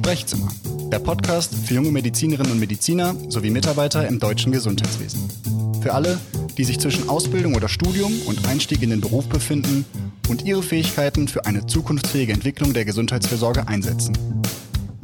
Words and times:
Sprechzimmer, 0.00 0.48
der 0.90 0.98
Podcast 0.98 1.54
für 1.54 1.74
junge 1.74 1.90
Medizinerinnen 1.90 2.52
und 2.52 2.58
Mediziner 2.58 3.14
sowie 3.28 3.50
Mitarbeiter 3.50 4.08
im 4.08 4.18
deutschen 4.18 4.50
Gesundheitswesen. 4.50 5.28
Für 5.82 5.92
alle, 5.92 6.18
die 6.56 6.64
sich 6.64 6.80
zwischen 6.80 7.10
Ausbildung 7.10 7.54
oder 7.54 7.68
Studium 7.68 8.10
und 8.24 8.48
Einstieg 8.48 8.80
in 8.80 8.88
den 8.88 9.02
Beruf 9.02 9.28
befinden 9.28 9.84
und 10.30 10.46
ihre 10.46 10.62
Fähigkeiten 10.62 11.28
für 11.28 11.44
eine 11.44 11.66
zukunftsfähige 11.66 12.32
Entwicklung 12.32 12.72
der 12.72 12.86
Gesundheitsfürsorge 12.86 13.68
einsetzen. 13.68 14.16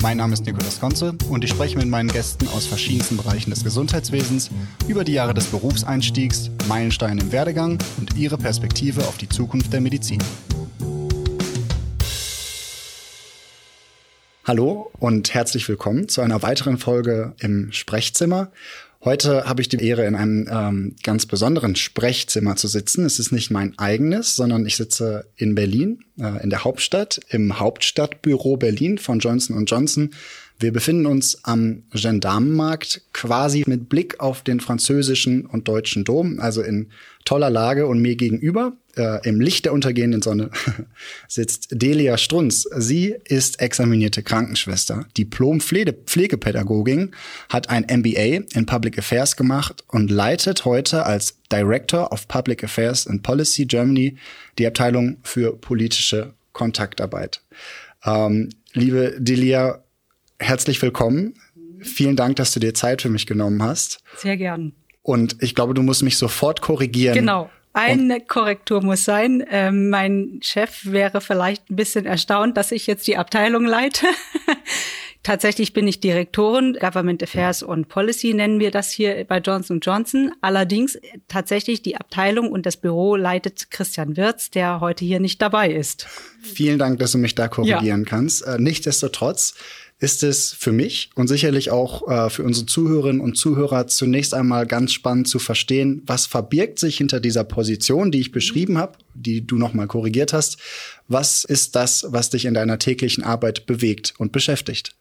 Mein 0.01 0.17
Name 0.17 0.33
ist 0.33 0.47
Nikolaus 0.47 0.81
Konze 0.81 1.15
und 1.29 1.45
ich 1.45 1.51
spreche 1.51 1.77
mit 1.77 1.89
meinen 1.89 2.09
Gästen 2.09 2.49
aus 2.49 2.65
verschiedensten 2.65 3.19
Bereichen 3.19 3.51
des 3.51 3.65
Gesundheitswesens 3.65 4.49
über 4.89 5.05
die 5.05 5.13
Jahre 5.13 5.35
des 5.35 5.45
Berufseinstiegs, 5.49 6.51
Meilensteine 6.69 7.21
im 7.21 7.33
Werdegang 7.33 7.77
und 7.99 8.17
ihre 8.17 8.39
Perspektive 8.39 9.03
auf 9.03 9.19
die 9.19 9.29
Zukunft 9.29 9.75
der 9.75 9.83
Medizin. 9.83 10.23
Hallo 14.47 14.93
und 15.01 15.35
herzlich 15.35 15.69
willkommen 15.69 16.09
zu 16.09 16.21
einer 16.21 16.41
weiteren 16.41 16.79
Folge 16.79 17.35
im 17.41 17.73
Sprechzimmer. 17.73 18.53
Heute 19.05 19.47
habe 19.47 19.61
ich 19.61 19.69
die 19.69 19.85
Ehre, 19.85 20.07
in 20.07 20.15
einem 20.15 20.49
ähm, 20.49 20.97
ganz 21.03 21.27
besonderen 21.27 21.75
Sprechzimmer 21.75 22.55
zu 22.55 22.69
sitzen. 22.69 23.05
Es 23.05 23.19
ist 23.19 23.33
nicht 23.33 23.51
mein 23.51 23.77
eigenes, 23.77 24.37
sondern 24.37 24.65
ich 24.65 24.77
sitze 24.77 25.27
in 25.35 25.57
Berlin, 25.57 26.05
äh, 26.21 26.45
in 26.45 26.51
der 26.51 26.63
Hauptstadt, 26.63 27.21
im 27.29 27.59
Hauptstadtbüro 27.59 28.57
Berlin 28.57 28.99
von 28.99 29.19
Johnson 29.19 29.65
Johnson. 29.67 30.11
Wir 30.59 30.73
befinden 30.73 31.05
uns 31.05 31.45
am 31.45 31.83
Gendarmenmarkt, 31.93 33.03
quasi 33.13 33.65
mit 33.67 33.91
Blick 33.91 34.21
auf 34.21 34.43
den 34.43 34.61
französischen 34.61 35.45
und 35.45 35.69
deutschen 35.69 36.05
Dom, 36.05 36.41
also 36.41 36.63
in 36.63 36.89
toller 37.27 37.51
Lage 37.51 37.87
und 37.87 38.01
mir 38.01 38.17
gegenüber 38.17 38.73
äh, 38.97 39.29
im 39.29 39.39
Licht 39.41 39.67
der 39.67 39.75
untergehenden 39.75 40.23
Sonne 40.23 40.51
sitzt 41.29 41.69
Delia 41.73 42.17
Strunz. 42.17 42.67
Sie 42.77 43.15
ist 43.25 43.61
examinierte 43.61 44.23
Krankenschwester, 44.23 45.07
Diplom-Pflegepädagogin, 45.19 47.11
hat 47.51 47.69
ein 47.69 47.85
MBA 47.91 48.47
in 48.55 48.65
Public 48.65 48.99
Affairs 48.99 49.37
gemacht 49.37 49.85
und 49.89 50.11
leitet 50.11 50.65
heute 50.65 51.05
als 51.05 51.37
Director 51.53 52.13
of 52.13 52.29
Public 52.29 52.65
Affairs 52.65 53.07
and 53.07 53.23
Policy 53.23 53.67
Germany 53.67 54.17
die 54.59 54.67
Abteilung 54.67 55.19
für 55.23 55.55
politische 55.55 56.33
Kontaktarbeit. 56.55 57.43
Ähm, 58.05 58.49
liebe 58.73 59.17
Delia, 59.19 59.83
herzlich 60.39 60.81
willkommen. 60.83 61.35
Vielen 61.81 62.17
Dank, 62.17 62.37
dass 62.37 62.53
du 62.53 62.61
dir 62.61 62.75
Zeit 62.75 63.03
für 63.03 63.09
mich 63.09 63.27
genommen 63.27 63.63
hast. 63.63 64.03
Sehr 64.17 64.37
gern. 64.37 64.73
Und 65.03 65.37
ich 65.41 65.55
glaube, 65.55 65.75
du 65.75 65.83
musst 65.83 66.03
mich 66.03 66.19
sofort 66.19 66.61
korrigieren. 66.61 67.15
Genau. 67.15 67.51
Eine 67.73 68.23
Korrektur 68.23 68.83
muss 68.83 69.05
sein. 69.05 69.45
Ähm, 69.51 69.91
mein 69.91 70.41
Chef 70.43 70.87
wäre 70.87 71.21
vielleicht 71.21 71.71
ein 71.71 71.77
bisschen 71.77 72.07
erstaunt, 72.07 72.57
dass 72.57 72.73
ich 72.73 72.87
jetzt 72.87 73.07
die 73.07 73.19
Abteilung 73.19 73.67
leite. 73.67 74.07
Tatsächlich 75.23 75.73
bin 75.73 75.87
ich 75.87 76.01
Direktorin 76.01 76.79
Government 76.81 77.23
Affairs 77.23 77.63
und 77.63 77.89
Policy 77.89 78.33
nennen 78.33 78.61
wir 78.61 78.71
das 78.71 78.93
hier 78.93 79.25
bei 79.25 79.39
Johnson 79.39 79.81
Johnson. 79.81 80.33
Allerdings 80.41 80.97
tatsächlich 81.29 81.83
die 81.83 81.97
Abteilung 81.97 82.51
und 82.51 82.65
das 82.65 82.77
Büro 82.77 83.17
leitet 83.17 83.71
Christian 83.71 84.17
Wirz, 84.17 84.51
der 84.51 84.81
heute 84.81 85.05
hier 85.05 85.21
nicht 85.21 85.43
dabei 85.43 85.71
ist. 85.71 86.07
Vielen 86.41 86.79
Dank, 86.79 87.01
dass 87.01 87.13
du 87.13 87.19
mich 87.19 87.35
da 87.35 87.49
korrigieren 87.49 88.05
ja. 88.05 88.09
kannst. 88.09 88.47
Äh, 88.47 88.59
nichtsdestotrotz 88.59 89.55
ist 89.99 90.23
es 90.23 90.53
für 90.53 90.73
mich 90.73 91.11
und 91.15 91.27
sicherlich 91.27 91.71
auch 91.71 92.07
äh, 92.09 92.29
für 92.29 92.45
unsere 92.45 92.67
Zuhörerinnen 92.67 93.21
und 93.21 93.37
Zuhörer 93.37 93.87
zunächst 93.87 94.35
einmal 94.35 94.67
ganz 94.67 94.93
spannend 94.93 95.27
zu 95.27 95.39
verstehen, 95.39 96.03
was 96.05 96.27
verbirgt 96.27 96.79
sich 96.79 96.99
hinter 96.99 97.19
dieser 97.19 97.45
Position, 97.45 98.11
die 98.11 98.21
ich 98.21 98.31
beschrieben 98.31 98.77
habe, 98.77 98.99
die 99.15 99.47
du 99.47 99.57
nochmal 99.57 99.87
korrigiert 99.87 100.35
hast. 100.35 100.59
Was 101.09 101.45
ist 101.45 101.77
das, 101.77 102.07
was 102.09 102.29
dich 102.29 102.45
in 102.45 102.53
deiner 102.53 102.79
täglichen 102.79 103.25
Arbeit 103.25 103.65
bewegt 103.65 104.13
und 104.19 104.33
beschäftigt? 104.33 104.95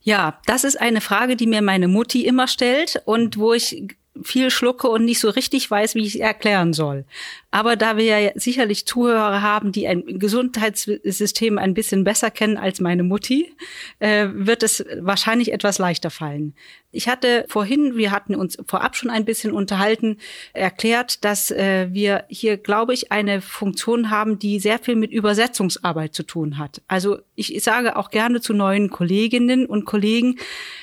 Ja, 0.00 0.40
das 0.46 0.64
ist 0.64 0.80
eine 0.80 1.02
Frage, 1.02 1.36
die 1.36 1.46
mir 1.46 1.60
meine 1.60 1.88
Mutti 1.88 2.24
immer 2.24 2.48
stellt 2.48 3.02
und 3.04 3.36
wo 3.36 3.52
ich 3.52 3.82
viel 4.22 4.50
schlucke 4.50 4.88
und 4.88 5.04
nicht 5.04 5.20
so 5.20 5.30
richtig 5.30 5.70
weiß, 5.70 5.94
wie 5.94 6.06
ich 6.06 6.14
es 6.14 6.20
erklären 6.20 6.72
soll. 6.72 7.04
Aber 7.50 7.76
da 7.76 7.96
wir 7.96 8.04
ja 8.04 8.30
sicherlich 8.34 8.86
Zuhörer 8.86 9.42
haben, 9.42 9.72
die 9.72 9.88
ein 9.88 10.18
Gesundheitssystem 10.18 11.58
ein 11.58 11.74
bisschen 11.74 12.04
besser 12.04 12.30
kennen 12.30 12.56
als 12.56 12.80
meine 12.80 13.02
Mutti, 13.02 13.52
äh, 13.98 14.28
wird 14.32 14.62
es 14.62 14.84
wahrscheinlich 15.00 15.52
etwas 15.52 15.78
leichter 15.78 16.10
fallen. 16.10 16.54
Ich 16.90 17.06
hatte 17.06 17.44
vorhin, 17.48 17.96
wir 17.98 18.12
hatten 18.12 18.34
uns 18.34 18.56
vorab 18.66 18.96
schon 18.96 19.10
ein 19.10 19.26
bisschen 19.26 19.52
unterhalten, 19.52 20.16
erklärt, 20.54 21.22
dass 21.22 21.50
äh, 21.50 21.88
wir 21.92 22.24
hier, 22.28 22.56
glaube 22.56 22.94
ich, 22.94 23.12
eine 23.12 23.42
Funktion 23.42 24.08
haben, 24.08 24.38
die 24.38 24.58
sehr 24.58 24.78
viel 24.78 24.96
mit 24.96 25.10
Übersetzungsarbeit 25.10 26.14
zu 26.14 26.22
tun 26.22 26.56
hat. 26.56 26.80
Also 26.88 27.18
ich 27.34 27.62
sage 27.62 27.96
auch 27.96 28.10
gerne 28.10 28.40
zu 28.40 28.54
neuen 28.54 28.88
Kolleginnen 28.88 29.66
und 29.66 29.84
Kollegen, 29.84 30.36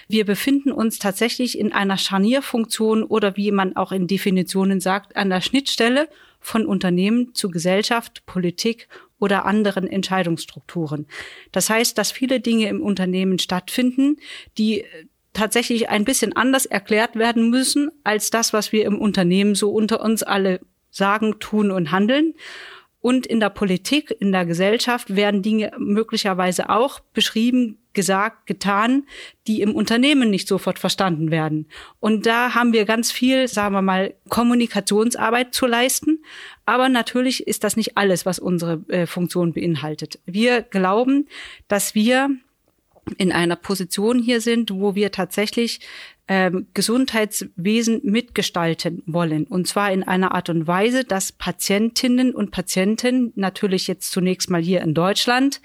wir 0.08 0.26
befinden 0.26 0.72
uns 0.72 1.00
tatsächlich 1.00 1.58
in 1.58 1.74
einer 1.74 1.98
Scharnierfunktion 1.98 3.04
oder 3.04 3.36
wie 3.36 3.50
man 3.50 3.76
auch 3.76 3.92
in 3.92 4.06
Definitionen 4.06 4.80
sagt, 4.80 5.16
an 5.16 5.32
der 5.32 5.42
Schnittstelle 5.42 6.08
von 6.40 6.68
Unternehmen 6.68 7.34
zu 7.34 7.50
Gesellschaft, 7.50 8.28
Politik 8.28 8.88
oder 9.20 9.46
anderen 9.46 9.88
Entscheidungsstrukturen. 9.88 11.08
Das 11.52 11.72
heißt, 11.72 11.98
dass 11.98 12.12
viele 12.12 12.40
Dinge 12.40 12.70
im 12.70 12.84
Unternehmen 12.84 13.40
stattfinden, 13.40 14.18
die 14.60 14.86
tatsächlich 15.36 15.90
ein 15.90 16.06
bisschen 16.06 16.36
anders 16.36 16.66
erklärt 16.66 17.16
werden 17.16 17.50
müssen 17.52 17.92
als 18.04 18.32
das, 18.32 18.54
was 18.54 18.72
wir 18.72 18.86
im 18.86 19.00
Unternehmen 19.00 19.54
so 19.54 19.70
unter 19.70 20.02
uns 20.02 20.24
alle 20.24 20.62
sagen, 20.90 21.40
tun 21.40 21.70
und 21.70 21.92
handeln. 21.92 22.34
Und 23.02 23.28
in 23.28 23.40
der 23.40 23.52
Politik, 23.52 24.16
in 24.20 24.32
der 24.32 24.48
Gesellschaft 24.48 25.16
werden 25.16 25.44
Dinge 25.44 25.72
möglicherweise 25.78 26.72
auch 26.72 27.00
beschrieben, 27.14 27.78
gesagt, 27.94 28.48
getan, 28.48 29.06
die 29.46 29.62
im 29.62 29.76
Unternehmen 29.76 30.32
nicht 30.32 30.48
sofort 30.48 30.80
verstanden 30.80 31.30
werden. 31.32 31.68
Und 32.00 32.26
da 32.26 32.56
haben 32.56 32.74
wir 32.74 32.86
ganz 32.86 33.12
viel, 33.12 33.48
sagen 33.48 33.76
wir 33.76 33.84
mal, 33.84 34.16
Kommunikationsarbeit 34.30 35.54
zu 35.54 35.68
leisten. 35.68 36.24
Aber 36.66 36.90
natürlich 36.90 37.48
ist 37.48 37.64
das 37.64 37.78
nicht 37.78 37.96
alles, 37.96 38.26
was 38.26 38.40
unsere 38.40 38.84
äh, 38.90 39.06
Funktion 39.06 39.54
beinhaltet. 39.54 40.20
Wir 40.26 40.64
glauben, 40.64 41.28
dass 41.68 41.94
wir 41.96 42.32
in 43.18 43.32
einer 43.32 43.56
Position 43.56 44.20
hier 44.20 44.42
sind, 44.42 44.72
wo 44.72 44.96
wir 44.96 45.12
tatsächlich 45.12 45.80
ähm, 46.28 46.68
Gesundheitswesen 46.74 48.02
mitgestalten 48.04 49.04
wollen. 49.06 49.46
Und 49.46 49.68
zwar 49.68 49.92
in 49.92 50.04
einer 50.04 50.34
Art 50.34 50.50
und 50.50 50.68
Weise, 50.68 51.04
dass 51.04 51.32
Patientinnen 51.32 52.34
und 52.34 52.52
Patienten 52.52 53.32
natürlich 53.36 53.88
jetzt 53.88 54.12
zunächst 54.12 54.50
mal 54.50 54.62
hier 54.62 54.82
in 54.82 54.94
Deutschland 54.94 55.62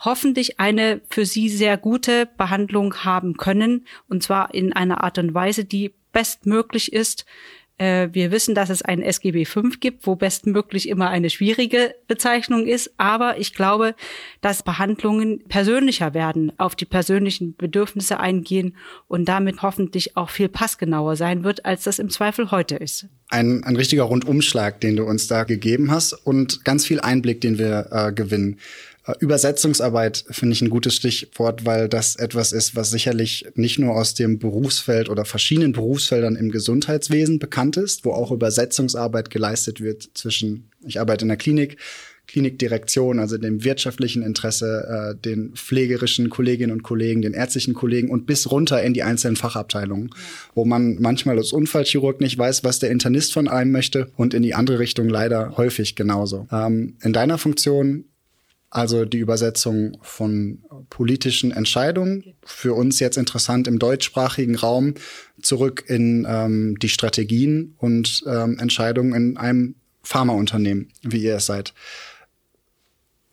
hoffentlich 0.00 0.60
eine 0.60 1.00
für 1.10 1.26
sie 1.26 1.48
sehr 1.48 1.76
gute 1.76 2.26
Behandlung 2.38 3.04
haben 3.04 3.36
können. 3.36 3.86
Und 4.08 4.22
zwar 4.22 4.54
in 4.54 4.72
einer 4.72 5.02
Art 5.04 5.18
und 5.18 5.34
Weise, 5.34 5.64
die 5.64 5.92
bestmöglich 6.12 6.92
ist, 6.92 7.26
wir 8.12 8.32
wissen, 8.32 8.54
dass 8.54 8.70
es 8.70 8.82
ein 8.82 9.02
SGB 9.02 9.44
V 9.44 9.62
gibt, 9.80 10.06
wo 10.06 10.16
bestmöglich 10.16 10.88
immer 10.88 11.10
eine 11.10 11.30
schwierige 11.30 11.94
Bezeichnung 12.08 12.66
ist. 12.66 12.92
Aber 12.96 13.38
ich 13.38 13.54
glaube, 13.54 13.94
dass 14.40 14.62
Behandlungen 14.62 15.44
persönlicher 15.48 16.14
werden, 16.14 16.52
auf 16.58 16.74
die 16.74 16.84
persönlichen 16.84 17.54
Bedürfnisse 17.56 18.18
eingehen 18.18 18.76
und 19.06 19.28
damit 19.28 19.62
hoffentlich 19.62 20.16
auch 20.16 20.30
viel 20.30 20.48
passgenauer 20.48 21.16
sein 21.16 21.44
wird, 21.44 21.64
als 21.64 21.84
das 21.84 21.98
im 21.98 22.10
Zweifel 22.10 22.50
heute 22.50 22.76
ist. 22.76 23.06
Ein, 23.30 23.62
ein 23.64 23.76
richtiger 23.76 24.04
Rundumschlag, 24.04 24.80
den 24.80 24.96
du 24.96 25.04
uns 25.04 25.26
da 25.28 25.44
gegeben 25.44 25.90
hast 25.90 26.12
und 26.12 26.64
ganz 26.64 26.86
viel 26.86 27.00
Einblick, 27.00 27.40
den 27.40 27.58
wir 27.58 27.88
äh, 27.90 28.12
gewinnen. 28.12 28.58
Äh, 29.08 29.14
Übersetzungsarbeit 29.20 30.24
finde 30.30 30.52
ich 30.52 30.62
ein 30.62 30.70
gutes 30.70 30.94
Stichwort, 30.94 31.64
weil 31.64 31.88
das 31.88 32.16
etwas 32.16 32.52
ist, 32.52 32.76
was 32.76 32.90
sicherlich 32.90 33.46
nicht 33.54 33.78
nur 33.78 33.94
aus 33.94 34.14
dem 34.14 34.38
Berufsfeld 34.38 35.08
oder 35.08 35.24
verschiedenen 35.24 35.72
Berufsfeldern 35.72 36.36
im 36.36 36.50
Gesundheitswesen 36.50 37.38
bekannt 37.38 37.76
ist, 37.76 38.04
wo 38.04 38.12
auch 38.12 38.30
Übersetzungsarbeit 38.30 39.30
geleistet 39.30 39.80
wird 39.80 40.10
zwischen, 40.14 40.70
ich 40.86 41.00
arbeite 41.00 41.24
in 41.24 41.28
der 41.28 41.36
Klinik, 41.36 41.78
Klinikdirektion, 42.26 43.20
also 43.20 43.38
dem 43.38 43.64
wirtschaftlichen 43.64 44.22
Interesse, 44.22 45.14
äh, 45.16 45.18
den 45.18 45.54
pflegerischen 45.54 46.28
Kolleginnen 46.28 46.72
und 46.72 46.82
Kollegen, 46.82 47.22
den 47.22 47.32
ärztlichen 47.32 47.72
Kollegen 47.72 48.10
und 48.10 48.26
bis 48.26 48.50
runter 48.50 48.82
in 48.82 48.92
die 48.92 49.02
einzelnen 49.02 49.36
Fachabteilungen, 49.36 50.10
wo 50.54 50.66
man 50.66 50.98
manchmal 51.00 51.38
als 51.38 51.52
Unfallchirurg 51.52 52.20
nicht 52.20 52.36
weiß, 52.36 52.64
was 52.64 52.80
der 52.80 52.90
Internist 52.90 53.32
von 53.32 53.48
einem 53.48 53.72
möchte 53.72 54.10
und 54.16 54.34
in 54.34 54.42
die 54.42 54.54
andere 54.54 54.78
Richtung 54.78 55.08
leider 55.08 55.56
häufig 55.56 55.96
genauso. 55.96 56.46
Ähm, 56.52 56.98
in 57.00 57.14
deiner 57.14 57.38
Funktion 57.38 58.04
also 58.70 59.04
die 59.04 59.18
Übersetzung 59.18 59.98
von 60.02 60.62
politischen 60.90 61.52
Entscheidungen. 61.52 62.34
Für 62.44 62.74
uns 62.74 63.00
jetzt 63.00 63.16
interessant 63.16 63.66
im 63.66 63.78
deutschsprachigen 63.78 64.56
Raum 64.56 64.94
zurück 65.40 65.84
in 65.86 66.26
ähm, 66.28 66.78
die 66.78 66.88
Strategien 66.88 67.74
und 67.78 68.22
ähm, 68.26 68.58
Entscheidungen 68.58 69.14
in 69.14 69.36
einem 69.36 69.74
Pharmaunternehmen, 70.02 70.90
wie 71.02 71.22
ihr 71.22 71.36
es 71.36 71.46
seid. 71.46 71.72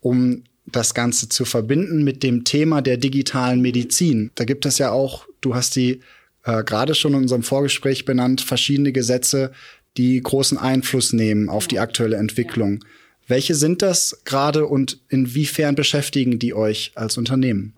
Um 0.00 0.44
das 0.66 0.94
Ganze 0.94 1.28
zu 1.28 1.44
verbinden 1.44 2.02
mit 2.02 2.22
dem 2.22 2.44
Thema 2.44 2.82
der 2.82 2.96
digitalen 2.96 3.60
Medizin. 3.60 4.30
Da 4.34 4.44
gibt 4.44 4.66
es 4.66 4.78
ja 4.78 4.90
auch, 4.90 5.26
du 5.40 5.54
hast 5.54 5.76
die 5.76 6.00
äh, 6.44 6.64
gerade 6.64 6.94
schon 6.94 7.12
in 7.12 7.20
unserem 7.20 7.42
Vorgespräch 7.42 8.04
benannt, 8.04 8.40
verschiedene 8.40 8.92
Gesetze, 8.92 9.52
die 9.96 10.20
großen 10.20 10.58
Einfluss 10.58 11.12
nehmen 11.12 11.48
auf 11.48 11.68
die 11.68 11.78
aktuelle 11.78 12.16
Entwicklung. 12.16 12.84
Welche 13.26 13.54
sind 13.54 13.82
das 13.82 14.22
gerade 14.24 14.66
und 14.66 15.00
inwiefern 15.08 15.74
beschäftigen 15.74 16.38
die 16.38 16.54
euch 16.54 16.92
als 16.94 17.18
Unternehmen? 17.18 17.74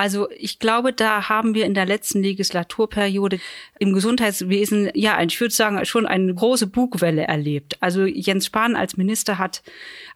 Also 0.00 0.30
ich 0.30 0.58
glaube, 0.58 0.94
da 0.94 1.28
haben 1.28 1.54
wir 1.54 1.66
in 1.66 1.74
der 1.74 1.84
letzten 1.84 2.22
Legislaturperiode 2.22 3.38
im 3.78 3.92
Gesundheitswesen, 3.92 4.90
ja, 4.94 5.22
ich 5.22 5.38
würde 5.38 5.52
sagen, 5.52 5.84
schon 5.84 6.06
eine 6.06 6.34
große 6.34 6.68
Bugwelle 6.68 7.24
erlebt. 7.24 7.76
Also 7.80 8.06
Jens 8.06 8.46
Spahn 8.46 8.76
als 8.76 8.96
Minister 8.96 9.36
hat 9.36 9.62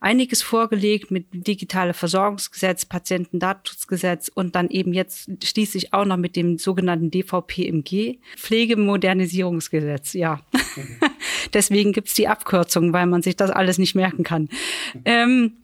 einiges 0.00 0.40
vorgelegt 0.40 1.10
mit 1.10 1.26
digitale 1.32 1.92
Versorgungsgesetz, 1.92 2.86
Patientendatenschutzgesetz 2.86 4.30
und 4.34 4.54
dann 4.54 4.70
eben 4.70 4.94
jetzt 4.94 5.28
schließlich 5.44 5.92
auch 5.92 6.06
noch 6.06 6.16
mit 6.16 6.34
dem 6.34 6.56
sogenannten 6.56 7.10
DVPMG, 7.10 8.20
Pflegemodernisierungsgesetz, 8.38 10.14
ja. 10.14 10.40
Deswegen 11.52 11.92
gibt's 11.92 12.14
die 12.14 12.28
Abkürzung, 12.28 12.92
weil 12.92 13.06
man 13.06 13.22
sich 13.22 13.36
das 13.36 13.50
alles 13.50 13.78
nicht 13.78 13.94
merken 13.94 14.24
kann. 14.24 14.48
Ähm, 15.04 15.58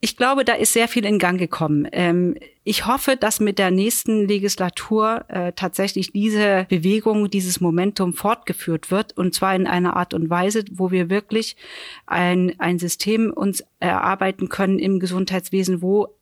ich 0.00 0.16
glaube, 0.16 0.44
da 0.44 0.52
ist 0.52 0.72
sehr 0.72 0.86
viel 0.86 1.04
in 1.04 1.18
Gang 1.18 1.40
gekommen. 1.40 1.88
Ähm, 1.90 2.36
ich 2.62 2.86
hoffe, 2.86 3.16
dass 3.16 3.40
mit 3.40 3.58
der 3.58 3.72
nächsten 3.72 4.28
Legislatur 4.28 5.24
äh, 5.28 5.52
tatsächlich 5.54 6.12
diese 6.12 6.66
Bewegung, 6.68 7.30
dieses 7.30 7.60
Momentum 7.60 8.14
fortgeführt 8.14 8.92
wird 8.92 9.16
und 9.16 9.34
zwar 9.34 9.56
in 9.56 9.66
einer 9.66 9.96
Art 9.96 10.14
und 10.14 10.30
Weise, 10.30 10.64
wo 10.70 10.92
wir 10.92 11.10
wirklich 11.10 11.56
ein, 12.06 12.54
ein 12.58 12.78
System 12.78 13.32
uns 13.32 13.64
erarbeiten 13.80 14.48
können 14.48 14.78
im 14.78 15.00
Gesundheitswesen, 15.00 15.82
wo 15.82 16.14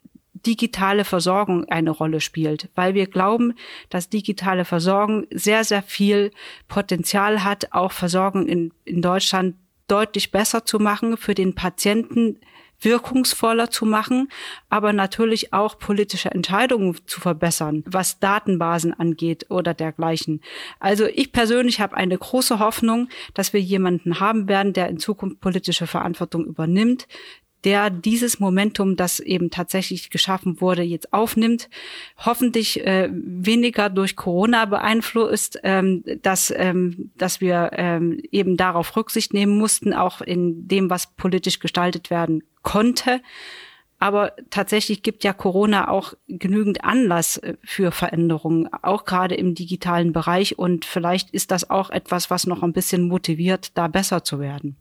digitale 0.45 1.05
Versorgung 1.05 1.65
eine 1.67 1.91
Rolle 1.91 2.21
spielt, 2.21 2.69
weil 2.75 2.95
wir 2.95 3.07
glauben, 3.07 3.55
dass 3.89 4.09
digitale 4.09 4.65
Versorgung 4.65 5.27
sehr, 5.31 5.65
sehr 5.65 5.83
viel 5.83 6.31
Potenzial 6.69 7.45
hat, 7.45 7.73
auch 7.73 7.93
Versorgung 7.93 8.47
in, 8.47 8.73
in 8.85 9.03
Deutschland 9.03 9.57
deutlich 9.89 10.33
besser 10.33 10.65
zu 10.65 10.79
machen, 10.79 11.17
für 11.17 11.35
den 11.35 11.55
Patienten 11.55 12.39
wirkungsvoller 12.81 13.71
zu 13.71 13.87
machen, 13.87 14.29
aber 14.69 14.93
natürlich 14.93 15.53
auch 15.53 15.79
politische 15.79 16.31
Entscheidungen 16.31 16.97
zu 17.07 17.21
verbessern, 17.21 17.83
was 17.87 18.19
Datenbasen 18.19 18.93
angeht 18.93 19.47
oder 19.49 19.75
dergleichen. 19.75 20.43
Also 20.79 21.07
ich 21.07 21.33
persönlich 21.33 21.81
habe 21.81 21.97
eine 21.97 22.19
große 22.19 22.59
Hoffnung, 22.59 23.09
dass 23.35 23.53
wir 23.53 23.61
jemanden 23.61 24.21
haben 24.21 24.49
werden, 24.49 24.73
der 24.73 24.89
in 24.89 24.99
Zukunft 24.99 25.41
politische 25.41 25.87
Verantwortung 25.87 26.45
übernimmt, 26.45 27.09
der 27.67 27.91
dieses 27.91 28.39
Momentum, 28.39 28.95
das 28.95 29.19
eben 29.19 29.51
tatsächlich 29.51 30.09
geschaffen 30.11 30.61
wurde, 30.61 30.83
jetzt 30.83 31.13
aufnimmt, 31.13 31.69
hoffentlich 32.17 32.87
äh, 32.87 33.11
weniger 33.13 33.91
durch 33.91 34.15
Corona 34.15 34.67
beeinflusst, 34.67 35.59
ähm, 35.65 36.05
dass, 36.23 36.55
ähm, 36.57 37.11
dass 37.19 37.41
wir 37.41 37.71
ähm, 37.73 38.23
eben 38.31 38.57
darauf 38.57 38.97
Rücksicht 38.97 39.35
nehmen 39.35 39.59
mussten, 39.59 39.93
auch 39.93 40.21
in 40.21 40.69
dem, 40.69 40.91
was 40.91 41.09
politisch 41.17 41.59
gestaltet 41.59 42.09
werden 42.09 42.45
konnte. 42.63 43.21
Aber 43.99 44.35
tatsächlich 44.51 45.03
gibt 45.03 45.25
ja 45.25 45.33
Corona 45.33 45.89
auch 45.89 46.15
genügend 46.29 46.85
Anlass 46.85 47.39
äh, 47.39 47.57
für 47.65 47.91
Veränderungen, 47.91 48.73
auch 48.83 49.05
gerade 49.05 49.35
im 49.35 49.57
digitalen 49.57 50.13
Bereich. 50.13 50.57
Und 50.57 50.85
vielleicht 50.85 51.31
ist 51.31 51.51
das 51.51 51.69
auch 51.69 51.91
etwas, 51.91 52.31
was 52.31 52.47
noch 52.47 52.63
ein 52.63 52.73
bisschen 52.73 53.09
motiviert, 53.09 53.77
da 53.77 53.89
besser 53.89 54.23
zu 54.23 54.39
werden. 54.39 54.77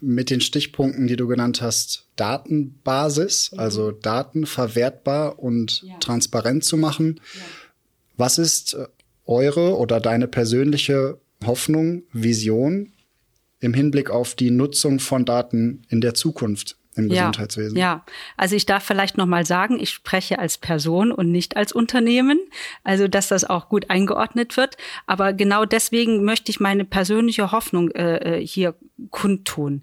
Mit 0.00 0.30
den 0.30 0.40
Stichpunkten, 0.40 1.06
die 1.06 1.16
du 1.16 1.26
genannt 1.26 1.60
hast, 1.60 2.06
Datenbasis, 2.16 3.52
mhm. 3.52 3.58
also 3.58 3.90
Daten 3.90 4.46
verwertbar 4.46 5.38
und 5.38 5.82
ja. 5.82 5.96
transparent 5.98 6.64
zu 6.64 6.76
machen. 6.76 7.20
Ja. 7.34 7.40
Was 8.16 8.38
ist 8.38 8.74
äh, 8.74 8.86
eure 9.26 9.76
oder 9.76 10.00
deine 10.00 10.28
persönliche 10.28 11.18
Hoffnung, 11.44 12.02
Vision 12.12 12.92
im 13.60 13.74
Hinblick 13.74 14.10
auf 14.10 14.34
die 14.34 14.50
Nutzung 14.50 15.00
von 15.00 15.24
Daten 15.24 15.82
in 15.88 16.00
der 16.00 16.14
Zukunft 16.14 16.76
im 16.98 17.08
ja, 17.08 17.30
Gesundheitswesen. 17.30 17.78
Ja, 17.78 18.04
also 18.36 18.56
ich 18.56 18.66
darf 18.66 18.84
vielleicht 18.84 19.16
noch 19.16 19.26
mal 19.26 19.46
sagen, 19.46 19.78
ich 19.80 19.90
spreche 19.90 20.38
als 20.38 20.58
Person 20.58 21.12
und 21.12 21.30
nicht 21.30 21.56
als 21.56 21.72
Unternehmen, 21.72 22.38
also 22.82 23.08
dass 23.08 23.28
das 23.28 23.44
auch 23.44 23.68
gut 23.68 23.88
eingeordnet 23.88 24.56
wird. 24.56 24.76
Aber 25.06 25.32
genau 25.32 25.64
deswegen 25.64 26.24
möchte 26.24 26.50
ich 26.50 26.60
meine 26.60 26.84
persönliche 26.84 27.52
Hoffnung 27.52 27.90
äh, 27.92 28.38
äh 28.38 28.46
hier 28.46 28.74
kundtun. 29.10 29.82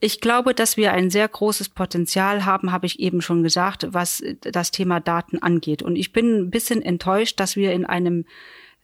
Ich 0.00 0.20
glaube, 0.20 0.54
dass 0.54 0.76
wir 0.76 0.92
ein 0.92 1.10
sehr 1.10 1.28
großes 1.28 1.68
Potenzial 1.70 2.44
haben, 2.44 2.72
habe 2.72 2.86
ich 2.86 3.00
eben 3.00 3.22
schon 3.22 3.42
gesagt, 3.42 3.86
was 3.90 4.22
das 4.40 4.70
Thema 4.70 5.00
Daten 5.00 5.40
angeht. 5.40 5.82
Und 5.82 5.96
ich 5.96 6.12
bin 6.12 6.36
ein 6.36 6.50
bisschen 6.50 6.82
enttäuscht, 6.82 7.38
dass 7.40 7.56
wir 7.56 7.72
in 7.72 7.84
einem 7.84 8.24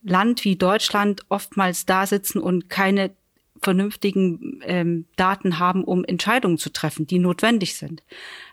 Land 0.03 0.45
wie 0.45 0.57
Deutschland 0.57 1.23
oftmals 1.29 1.87
da 1.87 2.07
sitzen 2.07 2.39
und 2.39 2.69
keine 2.69 3.15
vernünftigen 3.63 4.61
ähm, 4.65 5.07
Daten 5.17 5.59
haben, 5.59 5.85
um 5.85 6.05
Entscheidungen 6.05 6.59
zu 6.59 6.71
treffen, 6.71 7.07
die 7.07 7.19
notwendig 7.19 7.77
sind. 7.77 8.03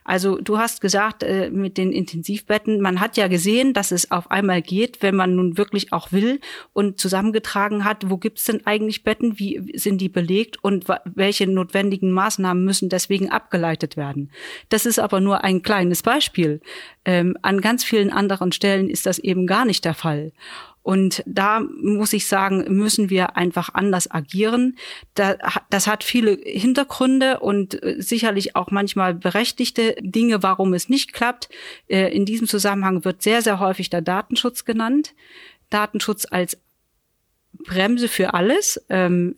Also 0.03 0.37
du 0.37 0.57
hast 0.57 0.81
gesagt, 0.81 1.21
äh, 1.23 1.49
mit 1.51 1.77
den 1.77 1.91
Intensivbetten, 1.91 2.81
man 2.81 2.99
hat 2.99 3.17
ja 3.17 3.27
gesehen, 3.27 3.73
dass 3.73 3.91
es 3.91 4.09
auf 4.09 4.31
einmal 4.31 4.61
geht, 4.61 5.01
wenn 5.01 5.15
man 5.15 5.35
nun 5.35 5.57
wirklich 5.57 5.93
auch 5.93 6.11
will 6.11 6.39
und 6.73 6.99
zusammengetragen 6.99 7.85
hat, 7.85 8.09
wo 8.09 8.17
gibt's 8.17 8.45
denn 8.45 8.65
eigentlich 8.65 9.03
Betten, 9.03 9.37
wie 9.37 9.71
sind 9.77 9.99
die 9.99 10.09
belegt 10.09 10.63
und 10.63 10.85
welche 11.05 11.45
notwendigen 11.47 12.11
Maßnahmen 12.11 12.63
müssen 12.63 12.89
deswegen 12.89 13.29
abgeleitet 13.29 13.97
werden. 13.97 14.31
Das 14.69 14.85
ist 14.85 14.99
aber 14.99 15.19
nur 15.19 15.43
ein 15.43 15.61
kleines 15.61 16.01
Beispiel. 16.01 16.61
Ähm, 17.05 17.37
an 17.41 17.61
ganz 17.61 17.83
vielen 17.83 18.11
anderen 18.11 18.51
Stellen 18.51 18.89
ist 18.89 19.05
das 19.05 19.19
eben 19.19 19.45
gar 19.45 19.65
nicht 19.65 19.85
der 19.85 19.93
Fall. 19.93 20.31
Und 20.89 21.21
da 21.27 21.59
muss 21.59 22.13
ich 22.13 22.25
sagen, 22.25 22.65
müssen 22.67 23.11
wir 23.11 23.37
einfach 23.37 23.69
anders 23.75 24.09
agieren. 24.09 24.75
Das 25.13 25.85
hat 25.85 26.03
viele 26.03 26.31
Hintergründe 26.31 27.41
und 27.41 27.83
äh, 27.83 28.01
sicherlich 28.01 28.55
auch 28.55 28.71
manchmal 28.71 29.13
berechtigte 29.13 29.95
Dinge, 30.01 30.41
warum 30.41 30.73
es 30.73 30.89
nicht 30.89 31.13
klappt. 31.13 31.47
Äh, 31.89 32.11
in 32.11 32.25
diesem 32.25 32.47
Zusammenhang 32.47 33.05
wird 33.05 33.21
sehr, 33.21 33.43
sehr 33.43 33.59
häufig 33.59 33.91
der 33.91 34.01
Datenschutz 34.01 34.65
genannt. 34.65 35.13
Datenschutz 35.69 36.25
als 36.27 36.57
Bremse 37.53 38.07
für 38.07 38.33
alles. 38.33 38.83
Ähm, 38.89 39.35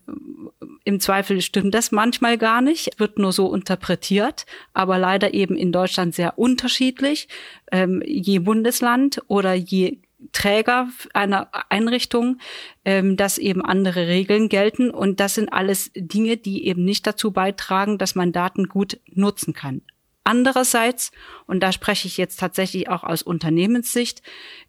Im 0.86 1.02
Zweifel 1.02 1.42
stimmt 1.42 1.74
das 1.74 1.92
manchmal 1.92 2.38
gar 2.38 2.62
nicht, 2.62 2.98
wird 2.98 3.20
nur 3.20 3.34
so 3.34 3.54
interpretiert, 3.54 4.46
aber 4.72 4.98
leider 4.98 5.34
eben 5.34 5.58
in 5.58 5.74
Deutschland 5.74 6.16
sehr 6.16 6.40
unterschiedlich, 6.40 7.28
ähm, 7.74 8.02
je 8.06 8.40
Bundesland 8.40 9.22
oder 9.28 9.54
je 9.54 9.98
Träger 10.32 10.90
einer 11.14 11.50
Einrichtung, 11.70 12.40
ähm, 12.86 13.18
dass 13.18 13.38
eben 13.38 13.64
andere 13.64 14.08
Regeln 14.08 14.50
gelten. 14.50 14.90
Und 14.92 15.20
das 15.20 15.36
sind 15.36 15.52
alles 15.52 15.92
Dinge, 15.96 16.38
die 16.38 16.68
eben 16.68 16.84
nicht 16.84 17.06
dazu 17.08 17.32
beitragen, 17.32 17.98
dass 17.98 18.16
man 18.16 18.32
Daten 18.32 18.68
gut 18.68 19.00
nutzen 19.14 19.54
kann. 19.54 19.82
Andererseits, 20.24 21.12
und 21.48 21.62
da 21.62 21.72
spreche 21.72 22.08
ich 22.08 22.18
jetzt 22.18 22.40
tatsächlich 22.40 22.90
auch 22.90 23.04
aus 23.04 23.24
Unternehmenssicht, 23.24 24.22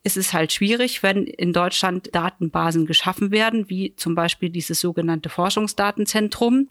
ist 0.03 0.17
es 0.17 0.33
halt 0.33 0.51
schwierig, 0.53 1.03
wenn 1.03 1.27
in 1.27 1.53
Deutschland 1.53 2.15
Datenbasen 2.15 2.87
geschaffen 2.87 3.31
werden, 3.31 3.69
wie 3.69 3.95
zum 3.97 4.15
Beispiel 4.15 4.49
dieses 4.49 4.81
sogenannte 4.81 5.29
Forschungsdatenzentrum, 5.29 6.69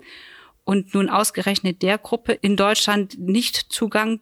und 0.63 0.93
nun 0.93 1.09
ausgerechnet 1.09 1.81
der 1.81 1.97
Gruppe 1.97 2.33
in 2.33 2.55
Deutschland 2.55 3.17
nicht 3.19 3.55
Zugang 3.71 4.21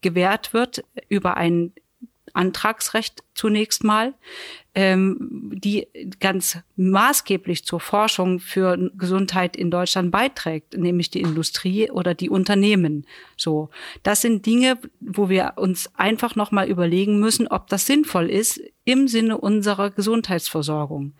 gewährt 0.00 0.52
wird 0.52 0.84
über 1.08 1.36
ein 1.36 1.72
Antragsrecht 2.34 3.24
zunächst 3.34 3.84
mal, 3.84 4.14
ähm, 4.74 5.52
die 5.54 5.86
ganz 6.20 6.58
maßgeblich 6.76 7.64
zur 7.64 7.80
Forschung 7.80 8.40
für 8.40 8.90
Gesundheit 8.96 9.56
in 9.56 9.70
Deutschland 9.70 10.10
beiträgt, 10.10 10.76
nämlich 10.76 11.10
die 11.10 11.20
Industrie 11.20 11.90
oder 11.90 12.14
die 12.14 12.28
Unternehmen. 12.28 13.06
So, 13.36 13.70
das 14.02 14.20
sind 14.20 14.46
Dinge, 14.46 14.78
wo 15.00 15.28
wir 15.28 15.54
uns 15.56 15.90
einfach 15.94 16.34
noch 16.34 16.50
mal 16.50 16.68
überlegen 16.68 17.20
müssen, 17.20 17.48
ob 17.48 17.68
das 17.68 17.86
sinnvoll 17.86 18.28
ist 18.28 18.60
im 18.84 19.08
Sinne 19.08 19.38
unserer 19.38 19.90
Gesundheitsversorgung 19.90 21.14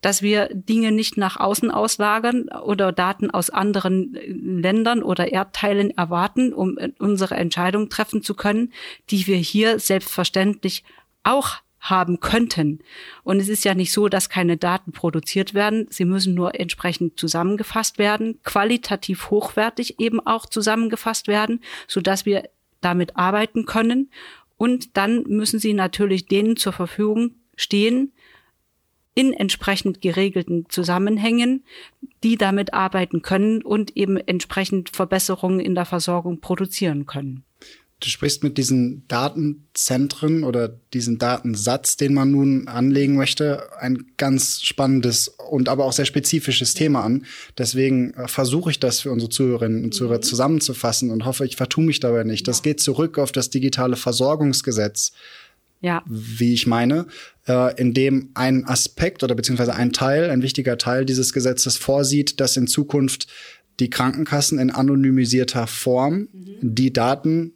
dass 0.00 0.22
wir 0.22 0.48
Dinge 0.52 0.92
nicht 0.92 1.16
nach 1.16 1.38
außen 1.38 1.70
auslagern 1.70 2.48
oder 2.48 2.92
Daten 2.92 3.30
aus 3.30 3.50
anderen 3.50 4.16
Ländern 4.26 5.02
oder 5.02 5.32
Erdteilen 5.32 5.90
erwarten, 5.90 6.52
um 6.52 6.78
unsere 6.98 7.34
Entscheidung 7.34 7.88
treffen 7.88 8.22
zu 8.22 8.34
können, 8.34 8.72
die 9.10 9.26
wir 9.26 9.36
hier 9.36 9.78
selbstverständlich 9.78 10.84
auch 11.22 11.56
haben 11.80 12.20
könnten. 12.20 12.80
Und 13.24 13.40
es 13.40 13.48
ist 13.48 13.64
ja 13.64 13.74
nicht 13.74 13.92
so, 13.92 14.08
dass 14.08 14.28
keine 14.28 14.56
Daten 14.58 14.92
produziert 14.92 15.54
werden. 15.54 15.86
Sie 15.90 16.04
müssen 16.04 16.34
nur 16.34 16.58
entsprechend 16.58 17.18
zusammengefasst 17.18 17.98
werden, 17.98 18.38
qualitativ 18.44 19.30
hochwertig 19.30 19.98
eben 19.98 20.20
auch 20.20 20.46
zusammengefasst 20.46 21.26
werden, 21.26 21.60
so 21.88 22.00
dass 22.00 22.26
wir 22.26 22.44
damit 22.82 23.16
arbeiten 23.16 23.64
können. 23.64 24.10
Und 24.58 24.96
dann 24.98 25.22
müssen 25.22 25.58
sie 25.58 25.72
natürlich 25.72 26.26
denen 26.26 26.56
zur 26.56 26.74
Verfügung 26.74 27.36
stehen, 27.56 28.12
in 29.20 29.34
entsprechend 29.34 30.00
geregelten 30.00 30.64
Zusammenhängen, 30.70 31.62
die 32.24 32.38
damit 32.38 32.72
arbeiten 32.72 33.20
können 33.20 33.60
und 33.60 33.94
eben 33.94 34.16
entsprechend 34.16 34.88
Verbesserungen 34.88 35.60
in 35.60 35.74
der 35.74 35.84
Versorgung 35.84 36.40
produzieren 36.40 37.04
können. 37.04 37.44
Du 38.02 38.08
sprichst 38.08 38.42
mit 38.42 38.56
diesen 38.56 39.06
Datenzentren 39.08 40.42
oder 40.42 40.68
diesen 40.94 41.18
Datensatz, 41.18 41.98
den 41.98 42.14
man 42.14 42.30
nun 42.30 42.66
anlegen 42.66 43.14
möchte, 43.14 43.68
ein 43.78 44.06
ganz 44.16 44.62
spannendes 44.62 45.28
und 45.28 45.68
aber 45.68 45.84
auch 45.84 45.92
sehr 45.92 46.06
spezifisches 46.06 46.72
Thema 46.72 47.04
an. 47.04 47.26
Deswegen 47.58 48.14
äh, 48.14 48.26
versuche 48.26 48.70
ich 48.70 48.80
das 48.80 49.00
für 49.00 49.10
unsere 49.10 49.28
Zuhörerinnen 49.28 49.84
und 49.84 49.92
Zuhörer 49.92 50.16
mhm. 50.16 50.22
zusammenzufassen 50.22 51.10
und 51.10 51.26
hoffe, 51.26 51.44
ich 51.44 51.56
vertue 51.56 51.84
mich 51.84 52.00
dabei 52.00 52.24
nicht. 52.24 52.48
Das 52.48 52.62
geht 52.62 52.80
zurück 52.80 53.18
auf 53.18 53.32
das 53.32 53.50
digitale 53.50 53.96
Versorgungsgesetz. 53.96 55.12
Ja. 55.80 56.02
Wie 56.06 56.52
ich 56.52 56.66
meine, 56.66 57.06
äh, 57.48 57.78
in 57.80 57.94
dem 57.94 58.30
ein 58.34 58.66
Aspekt 58.66 59.22
oder 59.22 59.34
beziehungsweise 59.34 59.74
ein 59.74 59.92
Teil, 59.92 60.30
ein 60.30 60.42
wichtiger 60.42 60.76
Teil 60.78 61.04
dieses 61.04 61.32
Gesetzes 61.32 61.76
vorsieht, 61.76 62.40
dass 62.40 62.56
in 62.56 62.66
Zukunft 62.66 63.26
die 63.80 63.90
Krankenkassen 63.90 64.58
in 64.58 64.70
anonymisierter 64.70 65.66
Form 65.66 66.28
mhm. 66.32 66.58
die 66.60 66.92
Daten 66.92 67.54